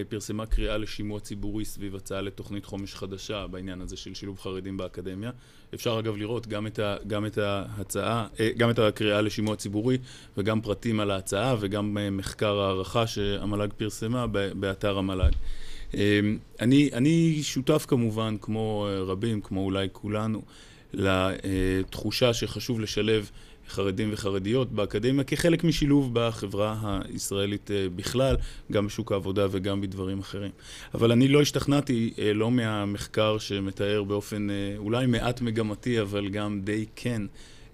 [0.08, 5.30] פרסמה קריאה לשימוע ציבורי סביב הצעה לתוכנית חומש חדשה בעניין הזה של שילוב חרדים באקדמיה.
[5.74, 8.26] אפשר אגב לראות גם את, ה, גם את ההצעה,
[8.56, 9.98] גם את הקריאה לשימוע ציבורי
[10.36, 15.32] וגם פרטים על ההצעה וגם מחקר הערכה שהמל"ג פרסמה באתר המל"ג.
[16.60, 20.42] אני, אני שותף כמובן, כמו רבים, כמו אולי כולנו,
[20.92, 23.30] לתחושה שחשוב לשלב
[23.70, 28.36] חרדים וחרדיות באקדמיה כחלק משילוב בחברה הישראלית בכלל,
[28.72, 30.50] גם בשוק העבודה וגם בדברים אחרים.
[30.94, 37.22] אבל אני לא השתכנעתי, לא מהמחקר שמתאר באופן אולי מעט מגמתי, אבל גם די כן.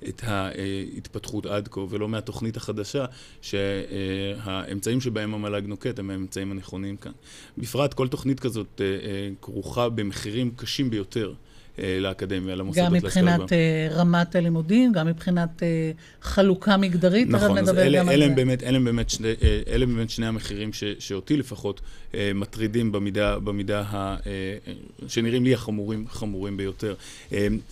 [0.09, 3.05] את ההתפתחות עד כה, ולא מהתוכנית החדשה,
[3.43, 7.13] שהאמצעים שבהם המל"ג נוקט הם האמצעים הנכונים כאן.
[7.59, 8.81] בפרט, כל תוכנית כזאת
[9.43, 11.33] כרוכה במחירים קשים ביותר.
[11.79, 13.37] לאקדמיה, למוסדות להשכלה גבוהה.
[13.37, 13.53] גם מבחינת
[13.93, 15.63] רמת הלימודים, גם מבחינת
[16.23, 19.29] חלוקה מגדרית, נכון, אז אלה, אלה, הם באמת, אלה, הם באמת שני,
[19.69, 21.81] אלה באמת שני המחירים ש, שאותי לפחות
[22.35, 24.17] מטרידים במידה, במידה ה,
[25.09, 26.95] שנראים לי החמורים, חמורים ביותר.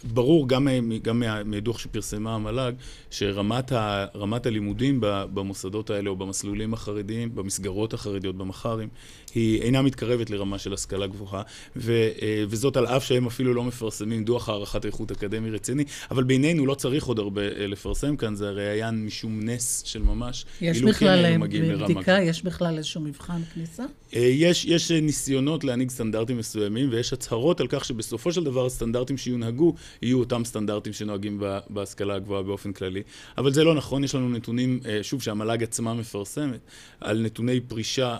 [0.05, 0.69] ברור, גם,
[1.03, 2.73] גם מהדוח שפרסמה המל"ג,
[3.11, 4.07] שרמת ה,
[4.45, 8.89] הלימודים במוסדות האלה או במסלולים החרדיים, במסגרות החרדיות, במח"רים,
[9.35, 11.43] היא אינה מתקרבת לרמה של השכלה גבוהה,
[11.77, 12.09] ו,
[12.49, 16.75] וזאת על אף שהם אפילו לא מפרסמים דוח הערכת איכות אקדמי רציני, אבל בינינו לא
[16.75, 20.45] צריך עוד הרבה לפרסם כאן, זה הרי היה משום נס של ממש.
[20.61, 21.39] יש בכלל
[21.85, 23.85] בדיקה, יש בכלל איזשהו מבחן כניסה?
[24.13, 29.75] יש, יש ניסיונות להנהיג סטנדרטים מסוימים, ויש הצהרות על כך שבסופו של דבר הסטנדרטים שיונהגו
[30.03, 33.03] יהיו אותם סטנדרטים שנוהגים בהשכלה הגבוהה באופן כללי.
[33.39, 36.61] אבל זה לא נכון, יש לנו נתונים, שוב, שהמל"ג עצמה מפרסמת,
[37.01, 38.17] על נתוני פרישה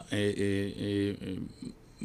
[1.11, 1.39] eh,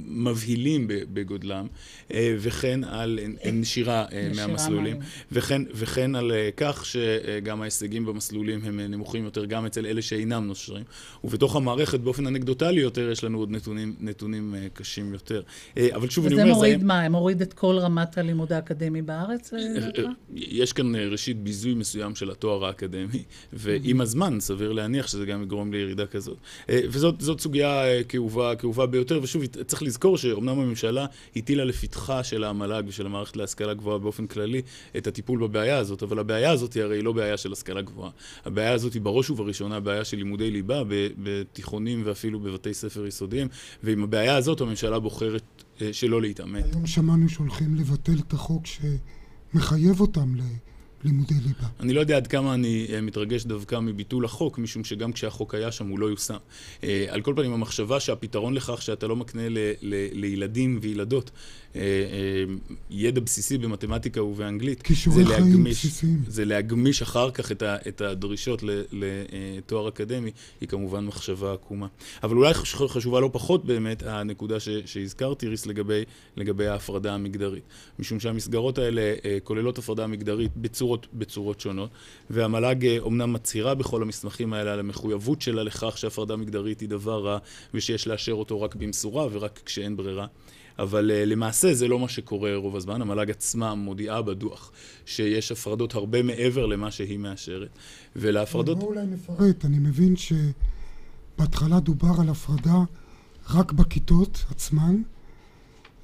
[0.08, 1.68] מבהילים בגודלם,
[2.14, 3.20] וכן על
[3.54, 4.98] נשירה מהמסלולים,
[5.32, 10.84] וכן, וכן על כך שגם ההישגים במסלולים הם נמוכים יותר גם אצל אלה שאינם נושרים.
[11.24, 15.42] ובתוך המערכת, באופן אנקדוטלי יותר, יש לנו עוד נתונים, נתונים קשים יותר.
[15.96, 16.46] אבל שוב, אני אומר...
[16.46, 17.10] וזה מוריד מה?
[17.10, 19.54] מוריד את כל רמת הלימוד האקדמי בארץ?
[20.34, 23.24] יש כאן ראשית ביזוי מסוים של התואר האקדמי,
[23.54, 26.38] ועם הזמן סביר להניח שזה גם יגרום לירידה כזאת.
[26.70, 33.06] וזאת סוגיה כאובה, כאובה ביותר, ושוב, צריך לזכור שאומנם הממשלה הטילה לפתחה של המל"ג ושל
[33.06, 34.62] המערכת להשכלה גבוהה באופן כללי
[34.98, 38.12] את הטיפול בבעיה הזאת, אבל הבעיה הזאת היא הרי לא בעיה של השכלה גבוהה.
[38.46, 40.82] הבעיה הזאת היא בראש ובראשונה בעיה של לימודי ליבה
[41.24, 43.48] בתיכונים ואפילו בבתי ספר יסודיים,
[43.84, 46.66] ועם הבעיה הזאת הממשלה בוחרת שלא להתעמת.
[46.66, 50.42] היום שמענו שהולכים לבטל את החוק שמחייב אותם ל...
[51.04, 51.68] לימודי ליבה.
[51.80, 55.88] אני לא יודע עד כמה אני מתרגש דווקא מביטול החוק, משום שגם כשהחוק היה שם
[55.88, 56.38] הוא לא יושם.
[57.10, 61.32] על כל פנים, המחשבה שהפתרון לכך שאתה לא מקנה ל- ל- לילדים וילדות
[62.90, 66.20] ידע בסיסי במתמטיקה ובאנגלית, כישורי חיים בסיסיים.
[66.28, 71.88] זה להגמיש אחר כך את, ה- את הדרישות לתואר אקדמי, היא כמובן מחשבה עקומה.
[72.24, 72.54] אבל אולי
[72.88, 76.04] חשובה לא פחות באמת הנקודה ש- שהזכרתי, ריס, לגבי,
[76.38, 77.64] לגבי ההפרדה המגדרית.
[78.00, 79.02] משום שהמסגרות האלה
[79.44, 81.90] כוללות הפרדה מגדרית בצורות, בצורות שונות,
[82.30, 87.38] והמל"ג אומנם מצהירה בכל המסמכים האלה על המחויבות שלה לכך שהפרדה מגדרית היא דבר רע
[87.74, 90.26] ושיש לאשר אותו רק במשורה ורק כשאין ברירה.
[90.80, 93.02] אבל uh, למעשה זה לא מה שקורה רוב הזמן.
[93.02, 94.72] המל"ג עצמה מודיעה בדוח
[95.06, 97.70] שיש הפרדות הרבה מעבר למה שהיא מאשרת.
[98.16, 98.80] ולהפרדות...
[98.80, 99.66] בואו אולי נפרט.
[99.66, 100.16] אני מבין
[101.38, 102.84] שבהתחלה דובר על הפרדה
[103.50, 105.02] רק בכיתות עצמן,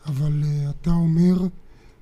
[0.06, 1.48] אבל uh, אתה אומר...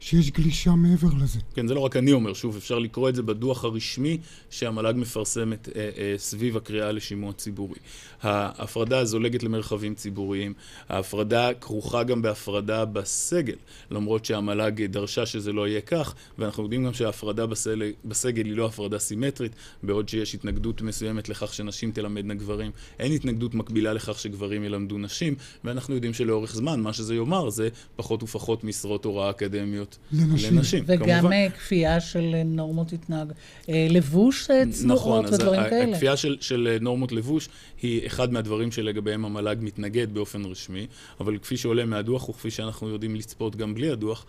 [0.04, 1.40] שיש גלישה מעבר לזה.
[1.56, 4.18] כן, זה לא רק אני אומר, שוב, אפשר לקרוא את זה בדוח הרשמי
[4.50, 7.80] שהמל"ג מפרסמת אה, אה, סביב הקריאה לשימוע ציבורי.
[8.22, 10.54] ההפרדה זולגת למרחבים ציבוריים,
[10.90, 13.56] ההפרדה כרוכה גם בהפרדה בסגל,
[13.92, 17.82] למרות שהמל"ג דרשה שזה לא יהיה כך, ואנחנו יודעים גם שההפרדה בסל...
[18.06, 19.52] בסגל היא לא הפרדה סימטרית,
[19.84, 25.36] בעוד שיש התנגדות מסוימת לכך שנשים תלמדנה גברים, אין התנגדות מקבילה לכך שגברים ילמדו נשים,
[25.64, 30.58] ואנחנו יודעים שלאורך זמן, מה שזה יאמר זה פחות ופחות משרות הוראה אקדמיות לנשים.
[30.58, 31.50] לנשים וגם כמובן.
[31.50, 33.28] כפייה של נורמות התנהג,
[33.68, 35.92] לבוש צנועות נכון, ודברים אז כאלה.
[35.92, 37.50] הכפייה של, של נורמות לבוש
[37.82, 40.88] היא אחד מהדברים שלגביהם המל"ג מתנגד באופן רשמי,
[41.20, 44.26] אבל כפי שעולה מהדוח וכפי שאנחנו יודעים לצפות גם בלי הדוח,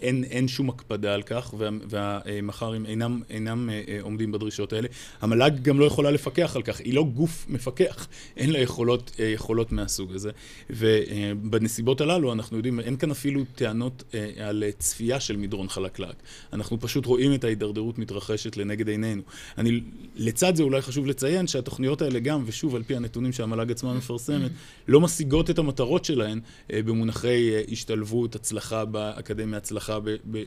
[0.00, 3.70] אין, אין שום הקפדה על כך, וה, והמח"רים אינם, אינם
[4.00, 4.88] עומדים בדרישות האלה.
[5.20, 9.72] המל"ג גם לא יכולה לפקח על כך, היא לא גוף מפקח, אין לה יכולות, יכולות
[9.72, 10.30] מהסוג הזה.
[10.70, 16.14] ובנסיבות הללו אנחנו יודעים, אין כאן אפילו טענות על צפייה של מדרון חלקלק.
[16.52, 19.22] אנחנו פשוט רואים את ההידרדרות מתרחשת לנגד עינינו.
[19.58, 19.80] אני,
[20.16, 24.50] לצד זה אולי חשוב לציין שהתוכניות האלה גם, ושוב על פי הנתונים שהמל"ג עצמה מפרסמת,
[24.88, 26.40] לא משיגות את המטרות שלהן
[26.70, 29.98] במונחי השתלבות, הצלחה באקדמיה, הצלחה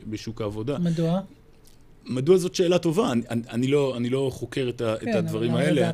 [0.06, 0.78] בשוק העבודה.
[0.78, 1.20] מדוע?
[2.06, 3.12] מדוע זאת שאלה טובה?
[3.12, 5.90] אני, אני, לא, אני לא חוקר את, כן, את הדברים האלה.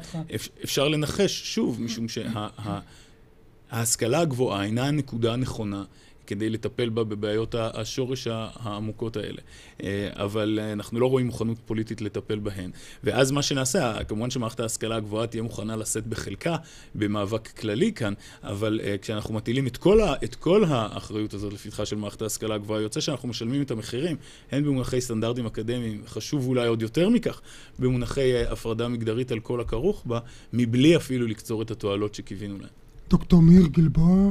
[0.65, 5.85] אפשר לנחש, שוב, משום שההשכלה שה, הגבוהה אינה הנקודה הנכונה
[6.31, 9.41] כדי לטפל בה בבעיות השורש העמוקות האלה.
[9.83, 12.71] אה, אבל אנחנו לא רואים מוכנות פוליטית לטפל בהן.
[13.05, 16.57] ואז מה שנעשה, כמובן שמערכת ההשכלה הגבוהה תהיה מוכנה לשאת בחלקה
[16.95, 21.97] במאבק כללי כאן, אבל כשאנחנו מטילים את כל, ה, את כל האחריות הזאת לפתחה של
[21.97, 24.17] מערכת ההשכלה הגבוהה, יוצא שאנחנו משלמים את המחירים,
[24.53, 27.41] הן במונחי סטנדרטים אקדמיים, חשוב אולי עוד יותר מכך,
[27.79, 30.19] במונחי הפרדה מגדרית על כל הכרוך בה,
[30.53, 32.71] מבלי אפילו לקצור את התועלות שקיווינו להן.
[33.11, 34.31] דוקטור מאיר גלבוע.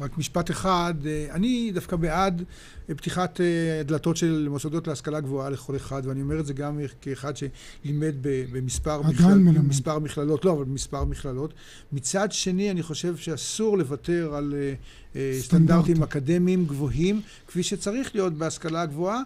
[0.00, 2.42] רק משפט אחד, אה, אני דווקא בעד
[2.88, 6.80] אה, פתיחת אה, הדלתות של מוסדות להשכלה גבוהה לכל אחד, ואני אומר את זה גם
[7.00, 11.54] כאחד שלימד במספר, מכלל, במספר מכללות, לא, אבל במספר מכללות.
[11.92, 14.54] מצד שני, אני חושב שאסור לוותר על
[15.40, 19.22] סטנדרטים אקדמיים גבוהים, כפי שצריך להיות בהשכלה הגבוהה.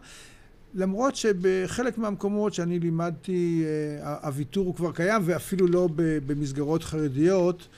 [0.75, 3.65] למרות שבחלק מהמקומות שאני לימדתי,
[4.23, 5.89] הוויתור הוא כבר קיים, ואפילו לא
[6.27, 7.69] במסגרות חרדיות.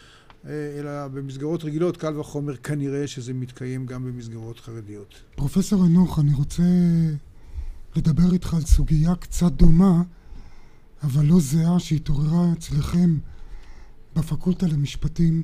[0.46, 5.14] אה, אלא במסגרות רגילות, קל וחומר כנראה שזה מתקיים גם במסגרות חרדיות.
[5.34, 6.62] פרופסור אנוך, אני רוצה
[7.96, 10.02] לדבר איתך על סוגיה קצת דומה,
[11.02, 13.18] אבל לא זהה, שהתעוררה אצלכם
[14.16, 15.42] בפקולטה למשפטים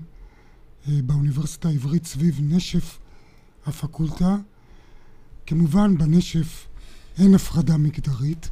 [0.89, 2.99] אה, באוניברסיטה העברית סביב נשף
[3.67, 4.37] הפקולטה.
[5.47, 6.67] כמובן, בנשף
[7.19, 8.51] אין הפרדה מגדרית,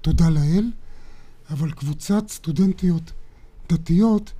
[0.00, 0.70] תודה לאל,
[1.50, 3.12] אבל קבוצת סטודנטיות
[3.68, 4.32] דתיות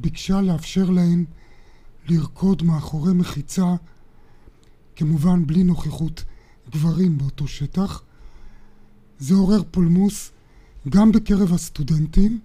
[0.00, 1.24] ביקשה לאפשר להן
[2.08, 3.74] לרקוד מאחורי מחיצה,
[4.96, 6.24] כמובן בלי נוכחות
[6.70, 8.02] גברים באותו שטח.
[9.18, 10.30] זה עורר פולמוס
[10.88, 12.40] גם בקרב הסטודנטים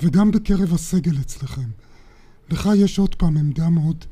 [0.00, 1.68] וגם בקרב הסגל אצלכם.
[2.50, 4.04] לך יש עוד פעם עמדה מאוד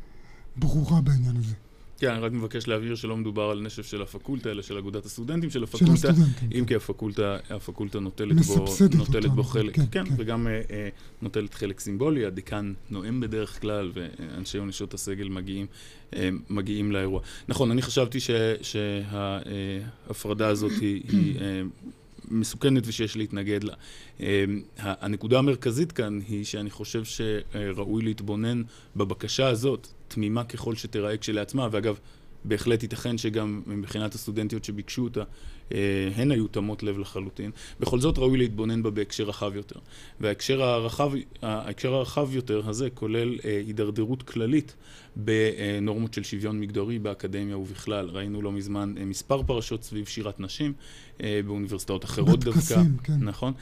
[0.56, 1.54] ברורה בעניין הזה.
[1.98, 5.50] כן, אני רק מבקש להבהיר שלא מדובר על נשף של הפקולטה, אלא של אגודת הסטודנטים
[5.50, 6.08] של הפקולטה.
[6.08, 6.64] אם כן.
[6.64, 8.64] כי הפקולטה, הפקולטה נוטלת בו,
[8.96, 10.14] נוטלת אותנו, בו חלק, כן, כן, כן.
[10.18, 10.50] וגם uh,
[11.22, 15.66] נוטלת חלק סימבולי, הדיקן נואם בדרך כלל, ואנשי ונשות הסגל מגיעים,
[16.10, 16.16] uh,
[16.50, 17.20] מגיעים לאירוע.
[17.48, 18.18] נכון, אני חשבתי
[18.62, 21.02] שההפרדה הזאת היא...
[21.08, 21.42] היא uh,
[22.30, 23.74] מסוכנת ושיש להתנגד לה.
[24.78, 28.62] הנקודה המרכזית כאן היא שאני חושב שראוי להתבונן
[28.96, 31.98] בבקשה הזאת, תמימה ככל שתיראה כשלעצמה, ואגב,
[32.44, 35.26] בהחלט ייתכן שגם מבחינת הסטודנטיות שביקשו אותה, אה,
[36.14, 37.50] הן היו תמות לב לחלוטין.
[37.80, 39.78] בכל זאת ראוי להתבונן בה בהקשר רחב יותר.
[40.20, 41.12] וההקשר הרחב,
[41.42, 44.74] ההקשר הרחב יותר הזה כולל אה, הידרדרות כללית
[45.16, 48.10] בנורמות של שוויון מגדרי באקדמיה ובכלל.
[48.10, 50.72] ראינו לא מזמן אה, מספר פרשות סביב שירת נשים
[51.46, 52.74] באוניברסיטאות אחרות דווקא.
[53.02, 53.12] כן.
[53.20, 53.52] נכון?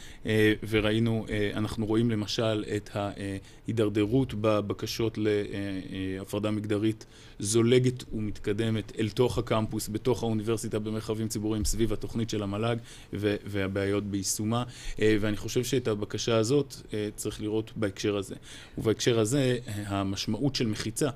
[0.69, 7.07] וראינו, אנחנו רואים למשל את ההידרדרות בבקשות להפרדה מגדרית
[7.39, 12.77] זולגת ומתקדמת אל תוך הקמפוס, בתוך האוניברסיטה, במרחבים ציבוריים סביב התוכנית של המל"ג
[13.13, 14.65] והבעיות ביישומה,
[15.01, 18.35] אה, ואני חושב שאת הבקשה הזאת אה, צריך לראות בהקשר הזה.
[18.79, 21.11] ובהקשר הזה, המשמעות של מחיצה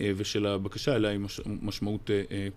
[0.00, 2.10] אה, ושל הבקשה אליה היא מש, משמעות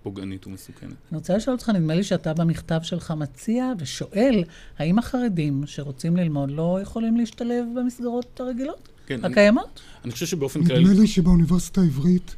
[0.03, 0.93] פוגענית ומסוכנת.
[1.11, 4.43] אני רוצה לשאול אותך, נדמה לי שאתה במכתב שלך מציע ושואל,
[4.77, 8.89] האם החרדים שרוצים ללמוד לא יכולים להשתלב במסגרות הרגילות?
[9.07, 9.65] כן, הקיימות?
[9.65, 10.83] אני, אני חושב שבאופן כללי...
[10.83, 12.35] נדמה לי שבאוניברסיטה העברית,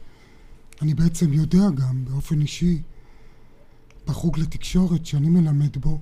[0.82, 2.82] אני בעצם יודע גם, באופן אישי,
[4.08, 6.00] בחוג לתקשורת שאני מלמד בו,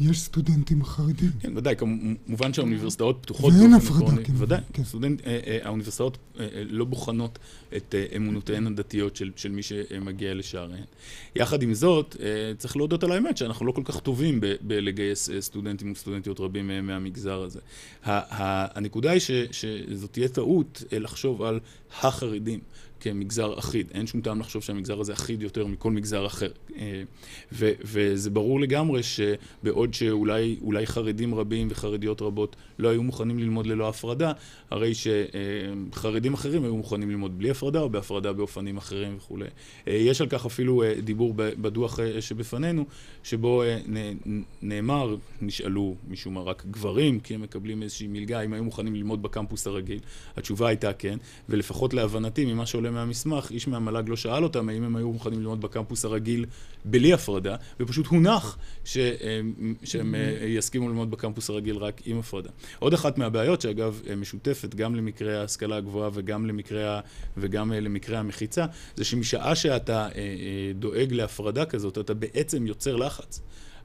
[0.00, 1.30] יש סטודנטים חרדים.
[1.40, 4.32] כן, ודאי, כמובן שהאוניברסיטאות פתוחות ואין הפרדה, כן.
[4.36, 4.84] ודאי, כן.
[4.84, 7.38] סטודנט, אה, אה, האוניברסיטאות אה, לא בוחנות
[7.76, 10.84] את אמונותיהן הדתיות של, של מי שמגיע לשעריהן.
[11.36, 12.16] יחד עם זאת,
[12.58, 17.60] צריך להודות על האמת שאנחנו לא כל כך טובים בלגייס סטודנטים וסטודנטיות רבים מהמגזר הזה.
[18.04, 21.60] הנקודה היא ש, שזאת תהיה טעות לחשוב על
[22.02, 22.60] החרדים.
[23.00, 23.90] כמגזר אחיד.
[23.94, 26.50] אין שום טעם לחשוב שהמגזר הזה אחיד יותר מכל מגזר אחר.
[26.76, 27.02] אה,
[27.52, 33.88] ו- וזה ברור לגמרי שבעוד שאולי חרדים רבים וחרדיות רבות לא היו מוכנים ללמוד ללא
[33.88, 34.32] הפרדה,
[34.70, 39.46] הרי שחרדים אחרים היו מוכנים ללמוד בלי הפרדה או בהפרדה באופנים אחרים וכולי.
[39.88, 42.84] אה, יש על כך אפילו אה, דיבור בדוח שבפנינו,
[43.22, 43.62] שבו
[44.62, 49.22] נאמר, נשאלו משום מה רק גברים, כי הם מקבלים איזושהי מלגה, אם היו מוכנים ללמוד
[49.22, 49.98] בקמפוס הרגיל.
[50.36, 54.96] התשובה הייתה כן, ולפחות להבנתי, ממה שעולה מהמסמך, איש מהמל"ג לא שאל אותם האם הם
[54.96, 56.46] היו מוכנים ללמוד בקמפוס הרגיל
[56.84, 62.50] בלי הפרדה, ופשוט הונח שהם, שהם אה, יסכימו ללמוד בקמפוס הרגיל רק עם הפרדה.
[62.78, 67.00] עוד אחת מהבעיות, שאגב משותפת גם למקרה ההשכלה הגבוהה וגם למקרה,
[67.36, 68.66] וגם אה, למקרה המחיצה,
[68.96, 73.40] זה שמשעה שאתה אה, דואג להפרדה כזאת, אתה בעצם יוצר לחץ.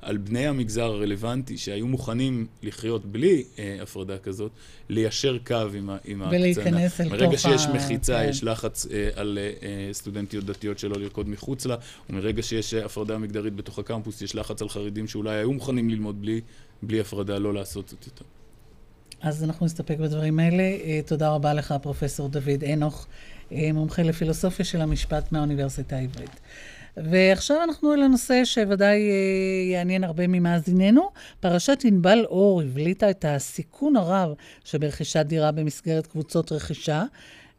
[0.05, 4.51] על בני המגזר הרלוונטי שהיו מוכנים לחיות בלי אה, הפרדה כזאת,
[4.89, 6.39] ליישר קו עם, עם ההקצנה.
[6.39, 7.17] ולהיכנס אל תוך ה...
[7.17, 8.29] מרגע שיש מחיצה, כן.
[8.29, 11.75] יש לחץ אה, על אה, סטודנטיות דתיות שלא לרקוד מחוץ לה,
[12.09, 16.21] ומרגע שיש אה, הפרדה מגדרית בתוך הקמפוס, יש לחץ על חרדים שאולי היו מוכנים ללמוד
[16.21, 16.41] בלי,
[16.81, 18.25] בלי הפרדה, לא לעשות זאת יותר.
[19.21, 20.63] אז אנחנו נסתפק בדברים האלה.
[20.63, 23.07] אה, תודה רבה לך, פרופסור דוד אנוך,
[23.51, 26.39] אה, מומחה לפילוסופיה של המשפט מהאוניברסיטה העברית.
[26.97, 31.09] ועכשיו אנחנו אל הנושא שוודאי אה, יעניין הרבה ממאזיננו.
[31.39, 34.29] פרשת ענבל אור הבליטה את הסיכון הרב
[34.63, 37.03] שברכישת דירה במסגרת קבוצות רכישה.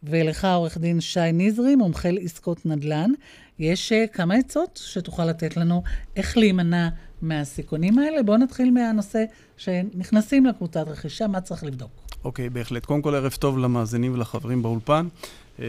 [0.02, 3.10] ולך, עורך דין שי נזרי, מומחה לעסקות נדל"ן,
[3.58, 5.82] יש uh, כמה עצות שתוכל לתת לנו
[6.16, 6.88] איך להימנע
[7.22, 8.22] מהסיכונים האלה.
[8.22, 9.24] בואו נתחיל מהנושא
[9.56, 11.90] שנכנסים לקבוצת רכישה, מה צריך לבדוק.
[12.24, 12.86] אוקיי, okay, בהחלט.
[12.86, 15.08] קודם כל, ערב טוב למאזינים ולחברים באולפן.
[15.56, 15.60] Uh,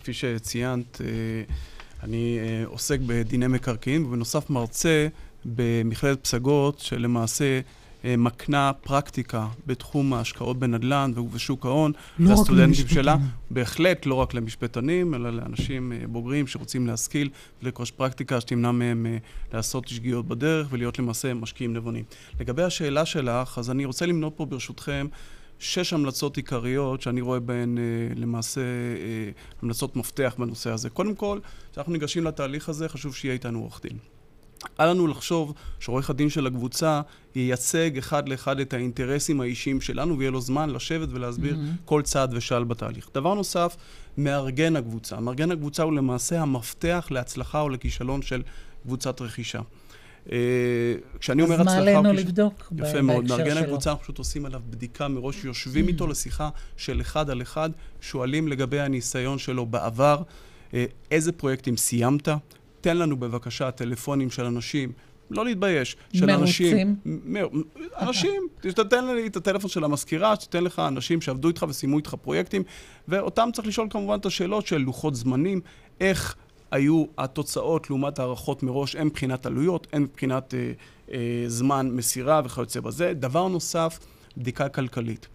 [0.00, 1.52] כפי שציינת, uh,
[2.02, 5.08] אני uh, עוסק בדיני מקרקעין, ובנוסף מרצה
[5.44, 7.60] במכללת פסגות, שלמעשה
[8.04, 13.16] אה, מקנה פרקטיקה בתחום ההשקעות בנדל"ן ובשוק ההון, לא והסטודנטים שלה,
[13.50, 17.28] בהחלט לא רק למשפטנים, אלא לאנשים אה, בוגרים שרוצים להשכיל
[17.62, 19.16] ולרכוש פרקטיקה שתמנע מהם אה,
[19.52, 22.04] לעשות שגיאות בדרך ולהיות למעשה משקיעים נבונים.
[22.40, 25.06] לגבי השאלה שלך, אז אני רוצה למנות פה ברשותכם
[25.60, 27.78] שש המלצות עיקריות שאני רואה בהן
[28.16, 28.60] למעשה
[29.62, 30.90] המלצות מפתח בנושא הזה.
[30.90, 31.38] קודם כל,
[31.72, 33.98] כשאנחנו ניגשים לתהליך הזה, חשוב שיהיה איתנו עורך דין.
[34.80, 37.00] אל לנו לחשוב שעורך הדין של הקבוצה
[37.34, 41.84] ייצג אחד לאחד את האינטרסים האישיים שלנו ויהיה לו זמן לשבת ולהסביר mm-hmm.
[41.84, 43.08] כל צעד ושעל בתהליך.
[43.14, 43.76] דבר נוסף,
[44.18, 45.20] מארגן הקבוצה.
[45.20, 48.42] מארגן הקבוצה הוא למעשה המפתח להצלחה או לכישלון של
[48.82, 49.60] קבוצת רכישה.
[50.30, 50.32] Uh,
[51.18, 51.70] כשאני אומר הצלחה...
[51.70, 52.98] אז מה עלינו לבדוק בהקשר שלו?
[52.98, 53.28] יפה מאוד.
[53.28, 55.88] מארגן הקבוצה, אנחנו פשוט עושים עליו בדיקה מראש, יושבים mm.
[55.88, 57.70] איתו לשיחה של אחד על אחד,
[58.00, 60.22] שואלים לגבי הניסיון שלו בעבר,
[60.70, 60.74] uh,
[61.10, 62.28] איזה פרויקטים סיימת,
[62.80, 64.92] תן לנו בבקשה טלפונים של אנשים,
[65.30, 66.42] לא להתבייש, של מרוצים.
[66.42, 66.96] אנשים...
[67.04, 67.64] מרוצים.
[68.00, 72.62] אנשים, תתן לי את הטלפון של המזכירה, שתיתן לך אנשים שעבדו איתך וסיימו איתך פרויקטים,
[73.08, 75.60] ואותם צריך לשאול כמובן את השאלות של לוחות זמנים,
[76.00, 76.36] איך
[76.70, 80.72] היו התוצאות לעומת הערכות מראש, הן מבחינת עלויות, הן מבחינת אה,
[81.12, 83.12] אה, זמן מסירה וכיוצא בזה.
[83.14, 83.98] דבר נוסף,
[84.36, 85.28] בדיקה כלכלית.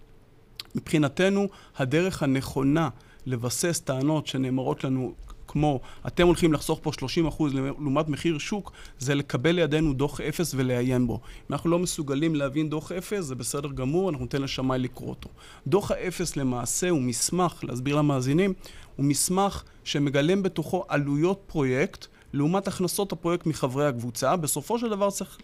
[0.75, 2.89] מבחינתנו, הדרך הנכונה
[3.25, 5.13] לבסס טענות שנאמרות לנו
[5.47, 11.07] כמו אתם הולכים לחסוך פה 30% לעומת מחיר שוק, זה לקבל לידינו דוח אפס ולעיין
[11.07, 11.13] בו.
[11.13, 15.29] אם אנחנו לא מסוגלים להבין דוח אפס, זה בסדר גמור, אנחנו ניתן לשמאי לקרוא אותו.
[15.67, 18.53] דוח האפס למעשה הוא מסמך, להסביר למאזינים,
[18.95, 22.07] הוא מסמך שמגלם בתוכו עלויות פרויקט.
[22.33, 25.37] לעומת הכנסות הפרויקט מחברי הקבוצה, בסופו של דבר צריך,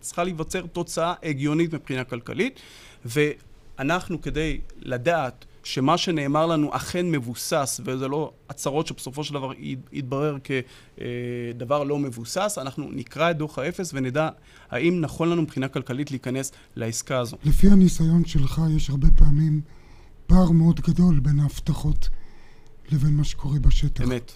[0.00, 2.60] צריכה להיווצר תוצאה הגיונית מבחינה כלכלית,
[3.04, 9.52] ואנחנו כדי לדעת שמה שנאמר לנו אכן מבוסס, וזה לא הצהרות שבסופו של דבר
[9.92, 14.28] יתברר כדבר לא מבוסס, אנחנו נקרא את דוח האפס ונדע
[14.70, 17.36] האם נכון לנו מבחינה כלכלית להיכנס לעסקה הזו.
[17.44, 19.60] לפי הניסיון שלך, יש הרבה פעמים
[20.26, 22.08] פער מאוד גדול בין ההבטחות
[22.92, 24.04] לבין מה שקורה בשטח.
[24.04, 24.32] אמת.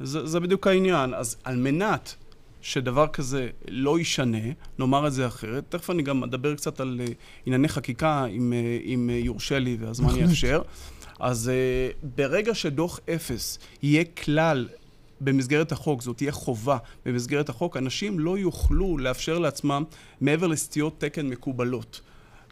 [0.00, 1.14] זה, זה בדיוק העניין.
[1.14, 2.14] אז על מנת
[2.60, 4.38] שדבר כזה לא יישנה,
[4.78, 5.64] נאמר את זה אחרת.
[5.68, 7.10] תכף אני גם אדבר קצת על uh,
[7.46, 8.52] ענייני חקיקה, אם,
[8.84, 10.62] אם uh, יורשה לי והזמן יאפשר.
[11.20, 11.50] אז
[12.16, 14.68] ברגע שדוח אפס יהיה כלל
[15.20, 19.84] במסגרת החוק, זאת תהיה חובה במסגרת החוק, אנשים לא יוכלו לאפשר לעצמם
[20.20, 22.00] מעבר לסטיות תקן מקובלות.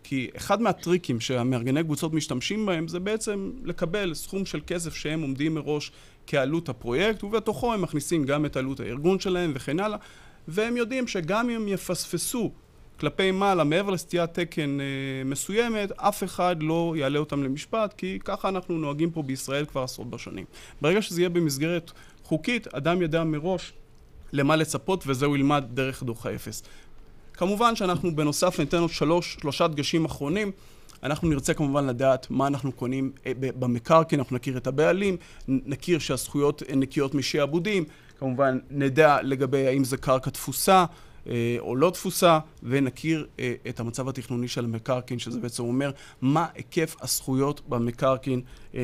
[0.05, 5.55] כי אחד מהטריקים שהמארגני קבוצות משתמשים בהם זה בעצם לקבל סכום של כסף שהם עומדים
[5.55, 5.93] מראש
[6.27, 9.99] כעלות הפרויקט, ובתוכו הם מכניסים גם את עלות הארגון שלהם וכן הלאה,
[10.49, 12.53] והם יודעים שגם אם יפספסו
[13.01, 14.87] כלפי מעלה, מעבר לסטיית תקן אה,
[15.25, 20.11] מסוימת, אף אחד לא יעלה אותם למשפט, כי ככה אנחנו נוהגים פה בישראל כבר עשרות
[20.11, 20.45] בשנים.
[20.81, 21.93] ברגע שזה יהיה במסגרת
[22.25, 23.73] חוקית, אדם ידע מראש
[24.33, 26.63] למה לצפות, וזה הוא ילמד דרך דוח האפס.
[27.35, 30.53] כמובן שאנחנו בנוסף ניתן עוד שלוש, שלושה דגשים אחרונים.
[31.03, 35.17] אנחנו נרצה כמובן לדעת מה אנחנו קונים אה, במקרקעין, אנחנו נכיר את הבעלים,
[35.49, 37.85] נכיר שהזכויות נקיות משעבודים,
[38.19, 40.85] כמובן נדע לגבי האם זה קרקע תפוסה
[41.27, 46.47] אה, או לא תפוסה, ונכיר אה, את המצב התכנוני של המקרקעין, שזה בעצם אומר מה
[46.55, 48.41] היקף הזכויות במקרקעין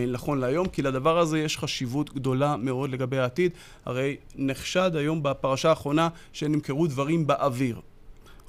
[0.09, 3.53] נכון להיום, כי לדבר הזה יש חשיבות גדולה מאוד לגבי העתיד.
[3.85, 7.81] הרי נחשד היום בפרשה האחרונה שנמכרו דברים באוויר.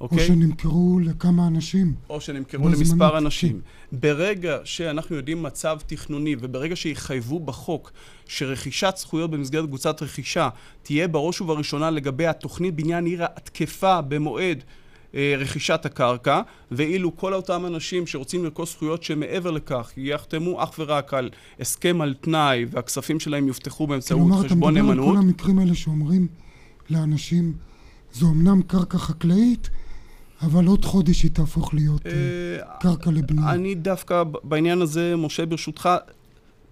[0.00, 0.18] אוקיי?
[0.18, 1.94] או שנמכרו לכמה אנשים.
[2.10, 3.60] או שנמכרו למספר אנשים.
[3.92, 7.92] ברגע שאנחנו יודעים מצב תכנוני, וברגע שיחייבו בחוק
[8.26, 10.48] שרכישת זכויות במסגרת קבוצת רכישה
[10.82, 14.64] תהיה בראש ובראשונה לגבי התוכנית בניין עיר התקפה במועד
[15.14, 16.40] אה, רכישת הקרקע,
[16.70, 21.30] ואילו כל אותם אנשים שרוצים לרכוש זכויות שמעבר לכך יחתמו אך ורק על
[21.60, 24.48] הסכם על תנאי והכספים שלהם יופתחו באמצעות חשבון נאמנות.
[24.48, 26.26] כלומר, אתה מדבר על כל המקרים האלה שאומרים
[26.90, 27.52] לאנשים,
[28.12, 29.70] זו אמנם קרקע חקלאית,
[30.42, 33.50] אבל עוד חודש היא תהפוך להיות אה, אה, קרקע לבנייה.
[33.50, 35.88] אני דווקא בעניין הזה, משה, ברשותך,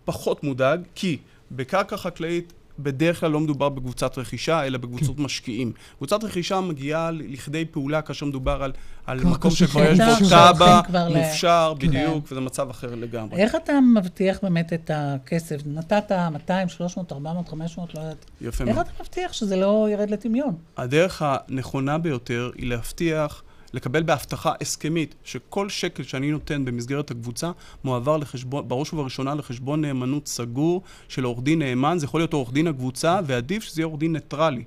[0.05, 1.19] פחות מודאג, כי
[1.51, 5.23] בקרקע חקלאית בדרך כלל לא מדובר בקבוצת רכישה, אלא בקבוצות כן.
[5.23, 5.73] משקיעים.
[5.97, 8.73] קבוצת רכישה מגיעה לכדי פעולה כאשר מדובר על,
[9.07, 11.87] על מקום שכבר יש בו תב"ע, מופשר, ל...
[11.87, 12.35] בדיוק, כן.
[12.35, 13.43] וזה מצב אחר לגמרי.
[13.43, 15.61] איך אתה מבטיח באמת את הכסף?
[15.67, 18.25] נתת 200, 300, 400, 500, לא יודעת.
[18.41, 18.77] יפה מאוד.
[18.77, 20.55] איך אתה מבטיח שזה לא ירד לטמיון?
[20.77, 23.43] הדרך הנכונה ביותר היא להבטיח...
[23.73, 27.51] לקבל בהבטחה הסכמית שכל שקל שאני נותן במסגרת הקבוצה
[27.85, 32.53] מועבר לחשבון, בראש ובראשונה לחשבון נאמנות סגור של עורך דין נאמן, זה יכול להיות עורך
[32.53, 34.65] דין הקבוצה, ועדיף שזה יהיה עורך דין ניטרלי.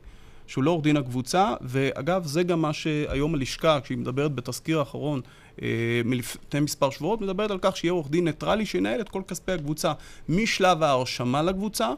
[0.47, 5.21] שהוא לא עורך דין הקבוצה, ואגב, זה גם מה שהיום הלשכה, כשהיא מדברת בתזכיר האחרון
[5.61, 5.67] אה,
[6.05, 9.93] מלפני מספר שבועות, מדברת על כך שיהיה עורך דין ניטרלי שינהל את כל כספי הקבוצה
[10.29, 11.89] משלב ההרשמה לקבוצה,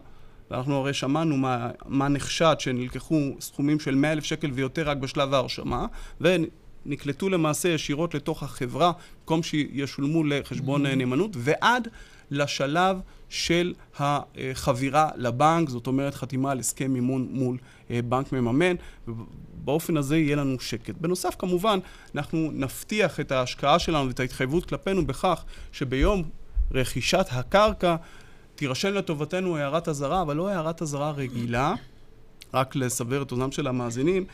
[0.51, 5.34] ואנחנו הרי שמענו מה, מה נחשד שנלקחו סכומים של 100 אלף שקל ויותר רק בשלב
[5.34, 5.86] ההרשמה,
[6.86, 10.86] נקלטו למעשה ישירות לתוך החברה, במקום שישולמו לחשבון.
[10.86, 11.88] נאמנות, ועד
[12.31, 12.97] לשלב
[13.29, 17.57] של החבירה לבנק, זאת אומרת חתימה על הסכם מימון מול
[17.91, 18.75] אה, בנק מממן,
[19.07, 20.95] ובאופן הזה יהיה לנו שקט.
[21.01, 21.79] בנוסף, כמובן,
[22.15, 26.23] אנחנו נבטיח את ההשקעה שלנו ואת ההתחייבות כלפינו בכך שביום
[26.71, 27.95] רכישת הקרקע
[28.55, 31.73] תירשם לטובתנו הערת אזהרה, אבל לא הערת אזהרה רגילה,
[32.53, 34.25] רק לסבר את אוזנם של המאזינים.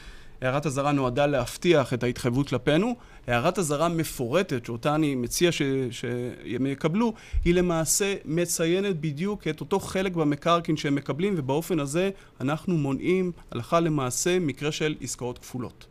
[0.42, 2.96] הערת אזהרה נועדה להבטיח את ההתחייבות כלפינו.
[3.28, 5.62] הערת אזהרה מפורטת, שאותה אני מציע ש,
[5.92, 7.14] שהם יקבלו,
[7.46, 12.10] היא למעשה מציינת בדיוק את אותו חלק במקרקעין שהם מקבלים, ובאופן הזה
[12.42, 15.86] אנחנו מונעים הלכה למעשה מקרה של עסקאות כפולות.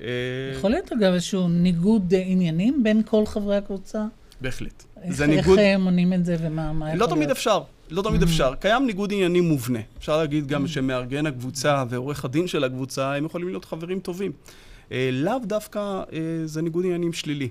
[0.00, 0.06] אה,
[0.58, 4.04] יכול להיות אגב איזשהו ניגוד עניינים בין כל חברי הקבוצה?
[4.40, 4.84] בהחלט.
[5.02, 5.58] איך, ניגוד...
[5.58, 7.10] איך מונים את זה ומה לא יכול להיות?
[7.10, 7.62] לא תמיד אפשר.
[7.90, 8.54] לא תמיד אפשר.
[8.54, 9.78] קיים ניגוד עניינים מובנה.
[9.98, 14.32] אפשר להגיד גם שמארגן הקבוצה ועורך הדין של הקבוצה, הם יכולים להיות חברים טובים.
[14.92, 17.48] אה, לאו דווקא אה, זה ניגוד עניינים שלילי.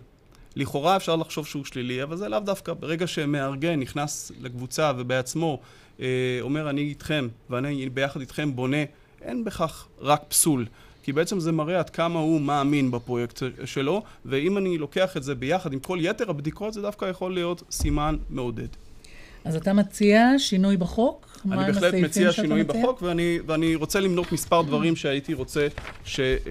[0.55, 2.73] לכאורה אפשר לחשוב שהוא שלילי, אבל זה לאו דווקא.
[2.73, 5.59] ברגע שמארגן נכנס לקבוצה ובעצמו
[5.99, 6.05] אה,
[6.41, 8.83] אומר, אני איתכם, ואני ביחד איתכם בונה,
[9.21, 10.65] אין בכך רק פסול.
[11.03, 15.35] כי בעצם זה מראה עד כמה הוא מאמין בפרויקט שלו, ואם אני לוקח את זה
[15.35, 18.67] ביחד עם כל יתר הבדיקות, זה דווקא יכול להיות סימן מעודד.
[19.47, 21.39] אז אתה מציע שינוי בחוק?
[21.51, 22.81] אני בהחלט מציע שינוי מציע?
[22.81, 25.67] בחוק, ואני, ואני רוצה למנות מספר דברים שהייתי רוצה
[26.03, 26.43] שייתנו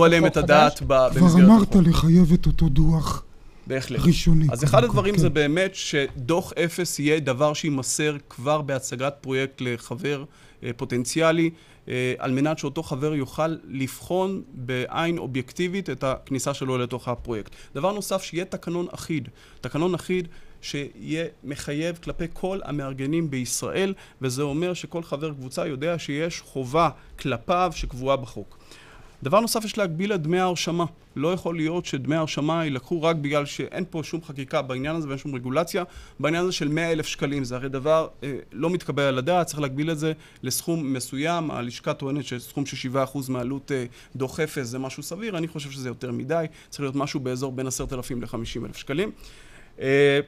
[0.00, 1.30] אה, עליהם את הדעת במסגרת החוק.
[1.30, 3.24] כבר אמרת לחייב את אותו דוח.
[3.66, 4.00] בהחלט.
[4.00, 4.46] ראשוני.
[4.52, 5.20] אז אחד הדברים כן.
[5.20, 10.24] זה באמת שדוח אפס יהיה דבר שיימסר כבר בהצגת פרויקט לחבר
[10.62, 11.50] אה, פוטנציאלי,
[11.88, 17.52] אה, על מנת שאותו חבר יוכל לבחון בעין אובייקטיבית את הכניסה שלו לתוך הפרויקט.
[17.74, 19.28] דבר נוסף, שיהיה תקנון אחיד.
[19.60, 20.28] תקנון אחיד
[20.64, 27.72] שיהיה מחייב כלפי כל המארגנים בישראל, וזה אומר שכל חבר קבוצה יודע שיש חובה כלפיו
[27.74, 28.58] שקבועה בחוק.
[29.22, 30.84] דבר נוסף, יש להגביל את דמי ההרשמה.
[31.16, 35.18] לא יכול להיות שדמי ההרשמה יילקחו רק בגלל שאין פה שום חקיקה בעניין הזה ואין
[35.18, 35.84] שום רגולציה.
[36.20, 39.60] בעניין הזה של 100 אלף שקלים, זה הרי דבר אה, לא מתקבל על הדעת, צריך
[39.60, 40.12] להגביל את זה
[40.42, 41.50] לסכום מסוים.
[41.50, 43.84] הלשכה טוענת שסכום של 7% מעלות אה,
[44.16, 47.66] דוח אפס זה משהו סביר, אני חושב שזה יותר מדי, צריך להיות משהו באזור בין
[47.66, 49.10] 10,000 ל-50 אלף שקלים.
[49.80, 50.20] אה,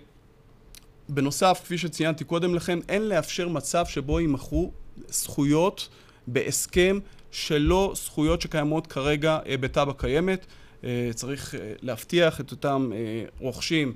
[1.09, 4.73] בנוסף, כפי שציינתי קודם לכן, אין לאפשר מצב שבו יימכרו
[5.09, 5.89] זכויות
[6.27, 6.99] בהסכם
[7.31, 10.47] שלא זכויות שקיימות כרגע אה, בתב"ע קיימת.
[10.85, 12.91] אה, צריך אה, להבטיח את אותם
[13.41, 13.93] רוכשים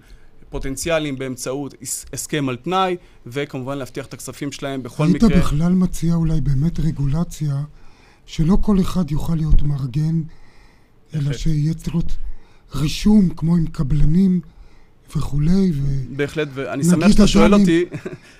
[0.50, 1.74] פוטנציאליים באמצעות
[2.12, 2.96] הסכם על תנאי,
[3.26, 5.28] וכמובן להבטיח את הכספים שלהם בכל היית מקרה.
[5.28, 7.54] היית בכלל מציע אולי באמת רגולציה
[8.26, 10.22] שלא כל אחד יוכל להיות מארגן,
[11.14, 12.16] אלא שיהיה צריך להיות
[12.74, 14.40] רישום כמו עם קבלנים.
[15.16, 15.82] וכולי, ו...
[16.16, 17.84] בהחלט, ואני שמח שאתה שואל אותי.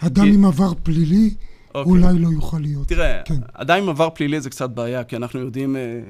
[0.00, 1.34] אדם עם עבר פלילי,
[1.74, 1.92] אוקיי.
[1.92, 2.88] אולי לא יוכל להיות.
[2.88, 3.40] תראה, כן.
[3.52, 6.00] אדם עם עבר פלילי זה קצת בעיה, כי אנחנו יודעים, אה,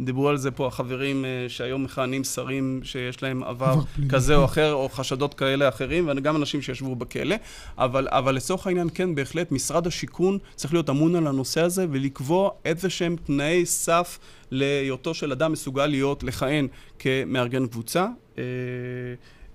[0.00, 4.40] דיברו על זה פה החברים אה, שהיום מכהנים שרים שיש להם עבר, עבר כזה או
[4.40, 4.44] כן.
[4.44, 7.36] אחר, או חשדות כאלה אחרים, וגם אנשים שישבו בכלא.
[7.78, 12.50] אבל, אבל לצורך העניין, כן, בהחלט, משרד השיכון צריך להיות אמון על הנושא הזה ולקבוע
[12.64, 14.18] איזה שהם תנאי סף
[14.50, 16.66] להיותו של אדם מסוגל להיות, לכהן
[16.98, 18.06] כמארגן קבוצה.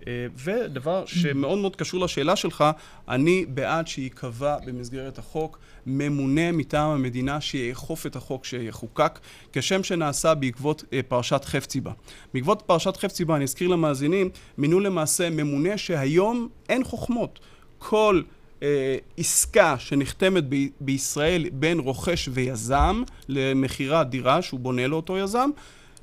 [0.08, 2.64] אה, ודבר שמאוד מאוד קשור לשאלה שלך,
[3.10, 9.20] אני בעד שייקבע במסגרת החוק ממונה מטעם המדינה שיאכוף את החוק שיחוקק,
[9.54, 11.92] כשם שנעשה בעקבות אה, פרשת חפציבה.
[12.34, 17.40] בעקבות פרשת חפציבה, אני אזכיר למאזינים, מינו למעשה ממונה שהיום אין חוכמות.
[17.78, 18.22] כל
[18.64, 25.50] אה, עסקה שנחתמת ב- בישראל בין רוכש ויזם למכירת דירה שהוא בונה לאותו יזם,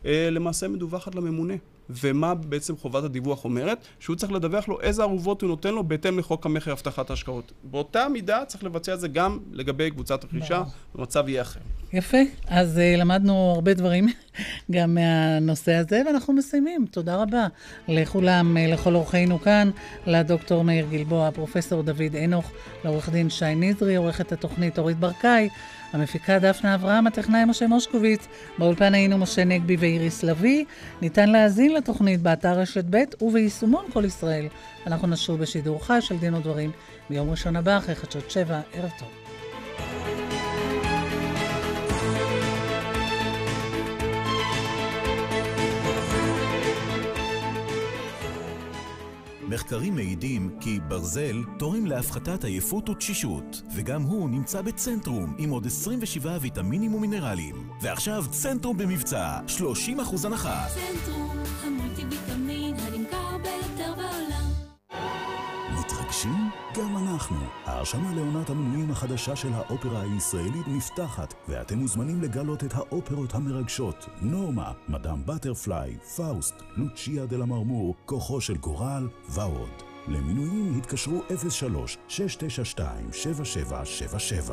[0.07, 1.55] אה, למעשה מדווחת לממונה.
[1.91, 3.79] ומה בעצם חובת הדיווח אומרת?
[4.01, 7.53] שהוא צריך לדווח לו איזה ערובות הוא נותן לו בהתאם לחוק המכר הבטחת ההשקעות.
[7.65, 10.63] באותה מידה צריך לבצע את זה גם לגבי קבוצת רכישה,
[10.95, 11.61] במצב יהיה אחר.
[11.93, 14.09] יפה, אז uh, למדנו הרבה דברים
[14.73, 16.87] גם מהנושא הזה, ואנחנו מסיימים.
[16.91, 17.47] תודה רבה
[17.89, 19.71] לכולם, uh, לכל אורחינו כאן,
[20.07, 22.51] לדוקטור מאיר גלבוע, פרופסור דוד אנוך,
[22.85, 25.49] לעורך דין שי נזרי, עורכת התוכנית אורית ברקאי,
[25.95, 28.27] המפיקה דפנה אברהם, הטכנאי משה מושקוביץ,
[28.59, 30.65] באולפן היינו משה נגבי ואיריס לביא.
[31.03, 34.47] ניתן להאזין לתוכנית באתר רשת ב' וביישומון כל ישראל.
[34.87, 36.71] אנחנו נשוב בשידור חי של דין ודברים
[37.11, 38.61] ביום ראשון הבא אחרי חדשות שבע.
[38.73, 39.09] ערב טוב.
[49.49, 56.39] מחקרים מעידים כי ברזל תורם להפחתת עייפות ותשישות, וגם הוא נמצא בצנטרום עם עוד 27
[56.41, 57.69] ויטמינים ומינרלים.
[57.81, 60.67] ועכשיו צנטרום במבצע, 30% הנחה.
[60.75, 62.03] צנטרום, המולטי
[66.27, 66.51] מתרגשים?
[66.77, 67.37] גם אנחנו.
[67.65, 74.73] ההרשמה לעונת המנויים החדשה של האופרה הישראלית נפתחת, ואתם מוזמנים לגלות את האופרות המרגשות, נורמה,
[74.89, 79.71] מדאם בטרפליי, פאוסט, לוצ'יה די למרמור, כוחו של גורל, ועוד.
[80.09, 81.23] למינויים התקשרו
[82.09, 84.53] 03-692-7777.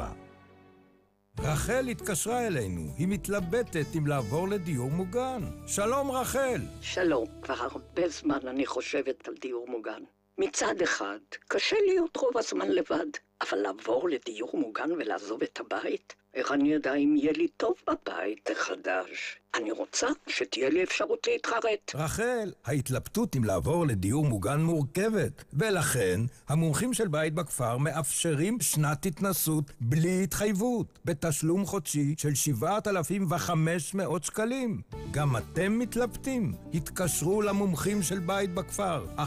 [1.40, 5.42] רחל התקשרה אלינו, היא מתלבטת אם לעבור לדיור מוגן.
[5.68, 6.62] שלום רחל!
[6.82, 10.04] שלום, כבר הרבה זמן אני חושבת על דיור מוגן.
[10.44, 13.06] מצד אחד, קשה להיות רוב הזמן לבד,
[13.42, 16.16] אבל לעבור לדיור מוגן ולעזוב את הבית?
[16.34, 19.38] איך אני אדע אם יהיה לי טוב בבית החדש?
[19.56, 21.92] אני רוצה שתהיה לי אפשרות להתחרט.
[21.96, 29.72] רחל, ההתלבטות אם לעבור לדיור מוגן מורכבת, ולכן המומחים של בית בכפר מאפשרים שנת התנסות
[29.82, 34.82] בלי התחייבות, בתשלום חודשי של 7,500 שקלים.
[35.12, 36.54] גם אתם מתלבטים?
[36.74, 39.22] התקשרו למומחים של בית בכפר, 1-830-7070.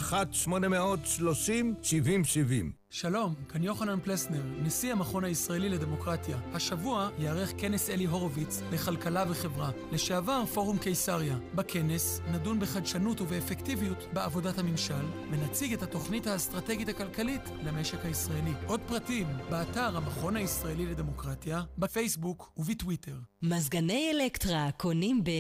[2.97, 6.39] שלום, כאן יוחנן פלסנר, נשיא המכון הישראלי לדמוקרטיה.
[6.53, 11.39] השבוע ייערך כנס אלי הורוביץ לכלכלה וחברה, לשעבר פורום קיסריה.
[11.55, 18.53] בכנס נדון בחדשנות ובאפקטיביות בעבודת הממשל, ונציג את התוכנית האסטרטגית הכלכלית למשק הישראלי.
[18.67, 23.17] עוד פרטים, באתר המכון הישראלי לדמוקרטיה, בפייסבוק ובטוויטר.
[23.43, 25.31] מזגני אלקטרה קונים ב...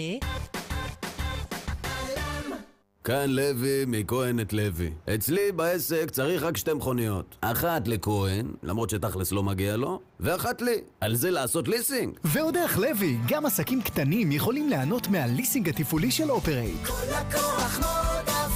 [3.05, 4.91] כאן לוי מכהן את לוי.
[5.15, 7.37] אצלי בעסק צריך רק שתי מכוניות.
[7.41, 10.77] אחת לכהן, למרות שתכלס לא מגיע לו, ואחת לי.
[11.01, 12.19] על זה לעשות ליסינג.
[12.25, 16.85] ועוד איך לוי, גם עסקים קטנים יכולים ליהנות מהליסינג התפעולי של אופרייט.
[16.87, 18.53] כל לקוח מועדף,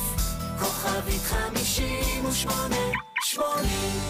[0.60, 2.76] כוכבית חמישים ושמונה,
[3.22, 4.00] שמונים.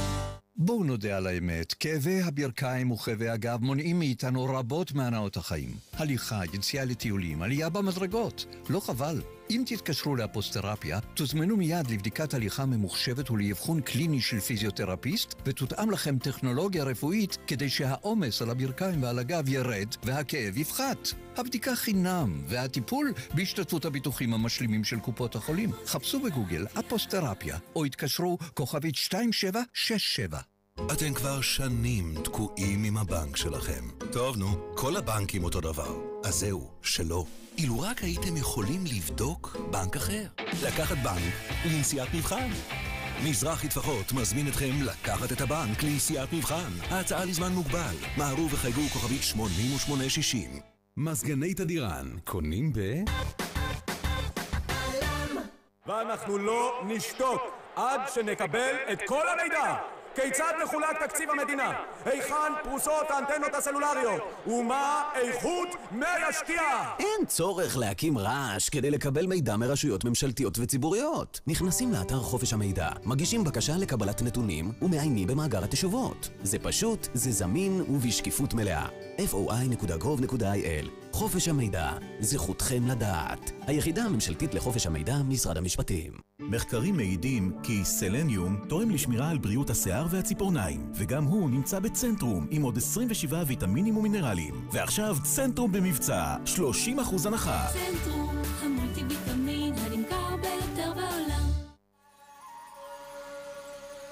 [0.56, 5.70] בואו נודה על האמת, כאבי הברכיים וכאבי הגב מונעים מאיתנו רבות מהנאות החיים.
[5.92, 8.46] הליכה, יציאה לטיולים, עלייה במדרגות.
[8.70, 9.20] לא חבל.
[9.50, 16.84] אם תתקשרו לאפוסטרפיה, תוזמנו מיד לבדיקת הליכה ממוחשבת ולאבחון קליני של פיזיותרפיסט, ותותאם לכם טכנולוגיה
[16.84, 21.08] רפואית כדי שהעומס על הברכיים ועל הגב ירד והכאב יפחת.
[21.36, 25.70] הבדיקה חינם, והטיפול בהשתתפות הביטוחים המשלימים של קופות החולים.
[25.86, 30.38] חפשו בגוגל אפוסטרפיה, או התקשרו כוכבית 2767.
[30.92, 33.84] אתם כבר שנים תקועים עם הבנק שלכם.
[34.12, 35.96] טוב, נו, כל הבנקים אותו דבר.
[36.24, 37.24] אז זהו, שלא.
[37.58, 40.26] אילו רק הייתם יכולים לבדוק בנק אחר.
[40.66, 41.34] לקחת בנק
[41.64, 42.48] לנסיעת מבחן.
[43.24, 46.70] מזרחי טפחות מזמין אתכם לקחת את הבנק לנסיעת מבחן.
[46.90, 47.94] ההצעה לזמן מוגבל.
[48.16, 50.50] מהרו וחייגו כוכבית 8860.
[50.96, 52.78] מזגני תדירן, קונים ב...
[55.86, 57.42] ואנחנו לא נשתוק
[57.76, 59.76] עד שנקבל את כל המידע
[60.22, 61.72] כיצד מחולק תקציב המדינה?
[62.04, 64.22] היכן פרוסות האנטנות הסלולריות?
[64.46, 66.94] ומה איכות מי השתייה?
[66.98, 71.40] אין צורך להקים רעש כדי לקבל מידע מרשויות ממשלתיות וציבוריות.
[71.46, 76.28] נכנסים לאתר חופש המידע, מגישים בקשה לקבלת נתונים ומעיינים במאגר התשובות.
[76.42, 79.07] זה פשוט, זה זמין ובשקיפות מלאה.
[79.26, 81.90] foi.gov.il חופש המידע,
[82.20, 83.52] זכותכם לדעת.
[83.66, 86.12] היחידה הממשלתית לחופש המידע, משרד המשפטים.
[86.40, 92.62] מחקרים מעידים כי סלניום תורם לשמירה על בריאות השיער והציפורניים, וגם הוא נמצא בצנטרום עם
[92.62, 94.68] עוד 27 ויטמינים ומינרלים.
[94.72, 97.66] ועכשיו צנטרום במבצע, 30% הנחה.
[97.72, 101.48] צנטרום, המולטי ויטמין הנמכר ביותר בעולם.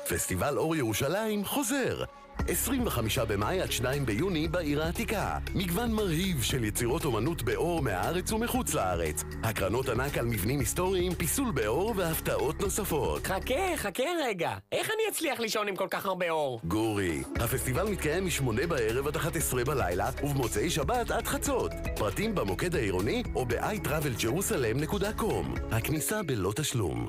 [0.09, 2.05] פסטיבל אור ירושלים חוזר.
[2.49, 5.39] 25 במאי עד 2 ביוני בעיר העתיקה.
[5.55, 9.25] מגוון מרהיב של יצירות אומנות באור מהארץ ומחוץ לארץ.
[9.43, 13.27] הקרנות ענק על מבנים היסטוריים, פיסול באור והפתעות נוספות.
[13.27, 14.51] חכה, חכה רגע.
[14.73, 16.61] איך אני אצליח לישון עם כל כך הרבה אור?
[16.65, 21.73] גורי, הפסטיבל מתקיים מ-8 בערב עד 11 בלילה, ובמוצאי שבת עד חצות.
[21.97, 25.61] פרטים במוקד העירוני או ב-iTravelJerusalem.com.
[25.71, 27.09] הכניסה בלא תשלום.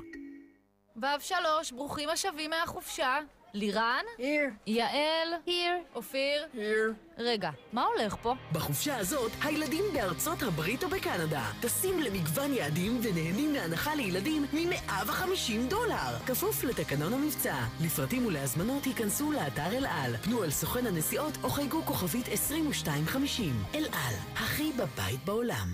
[1.02, 3.18] ו' שלוש, ברוכים השבים מהחופשה.
[3.54, 4.04] לירן?
[4.18, 4.22] Here.
[4.68, 5.28] יעל?
[5.48, 5.96] Here.
[5.96, 6.46] אופיר?
[6.54, 7.18] Here.
[7.18, 8.34] רגע, מה הולך פה?
[8.52, 16.18] בחופשה הזאת, הילדים בארצות הברית או בקנדה טסים למגוון יעדים ונהנים מהנחה לילדים מ-150 דולר,
[16.26, 17.56] כפוף לתקנון המבצע.
[17.82, 23.64] לפרטים ולהזמנות היכנסו לאתר אל על, פנו אל סוכן הנסיעות או חייגו כוכבית 2250.
[23.76, 25.68] אל על, הכי בבית בעולם.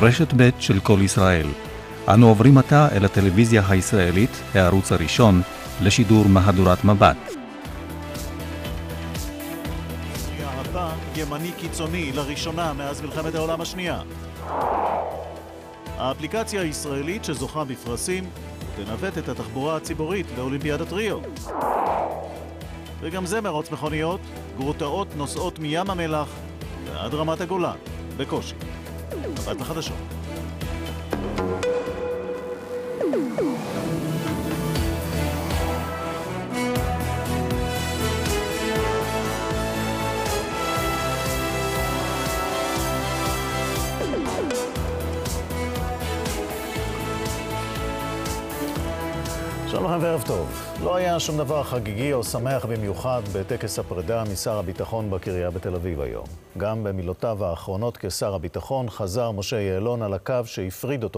[0.00, 1.46] רשת ב' של כל ישראל.
[2.14, 5.42] אנו עוברים עתה אל הטלוויזיה הישראלית, הערוץ הראשון,
[5.82, 7.16] לשידור מהדורת מבט.
[11.16, 14.00] ימני קיצוני לראשונה מאז מלחמת העולם השנייה.
[15.98, 18.24] האפליקציה הישראלית שזוכה בפרסים
[18.76, 21.18] תנווט את התחבורה הציבורית באולימפיאדת ריו.
[23.00, 24.20] וגם זה מרוץ מכוניות,
[24.56, 26.28] גרוטאות נוסעות מים המלח
[26.84, 27.76] ועד רמת הגולן,
[28.16, 28.54] בקושי.
[29.32, 29.96] מבט לחדשות.
[49.98, 50.68] שלום וערב טוב.
[50.82, 56.00] לא היה שום דבר חגיגי או שמח במיוחד בטקס הפרידה משר הביטחון בקריה בתל אביב
[56.00, 56.24] היום.
[56.58, 61.16] גם במילותיו האחרונות כשר הביטחון חזר משה יעלון על הקו שהפריד אותו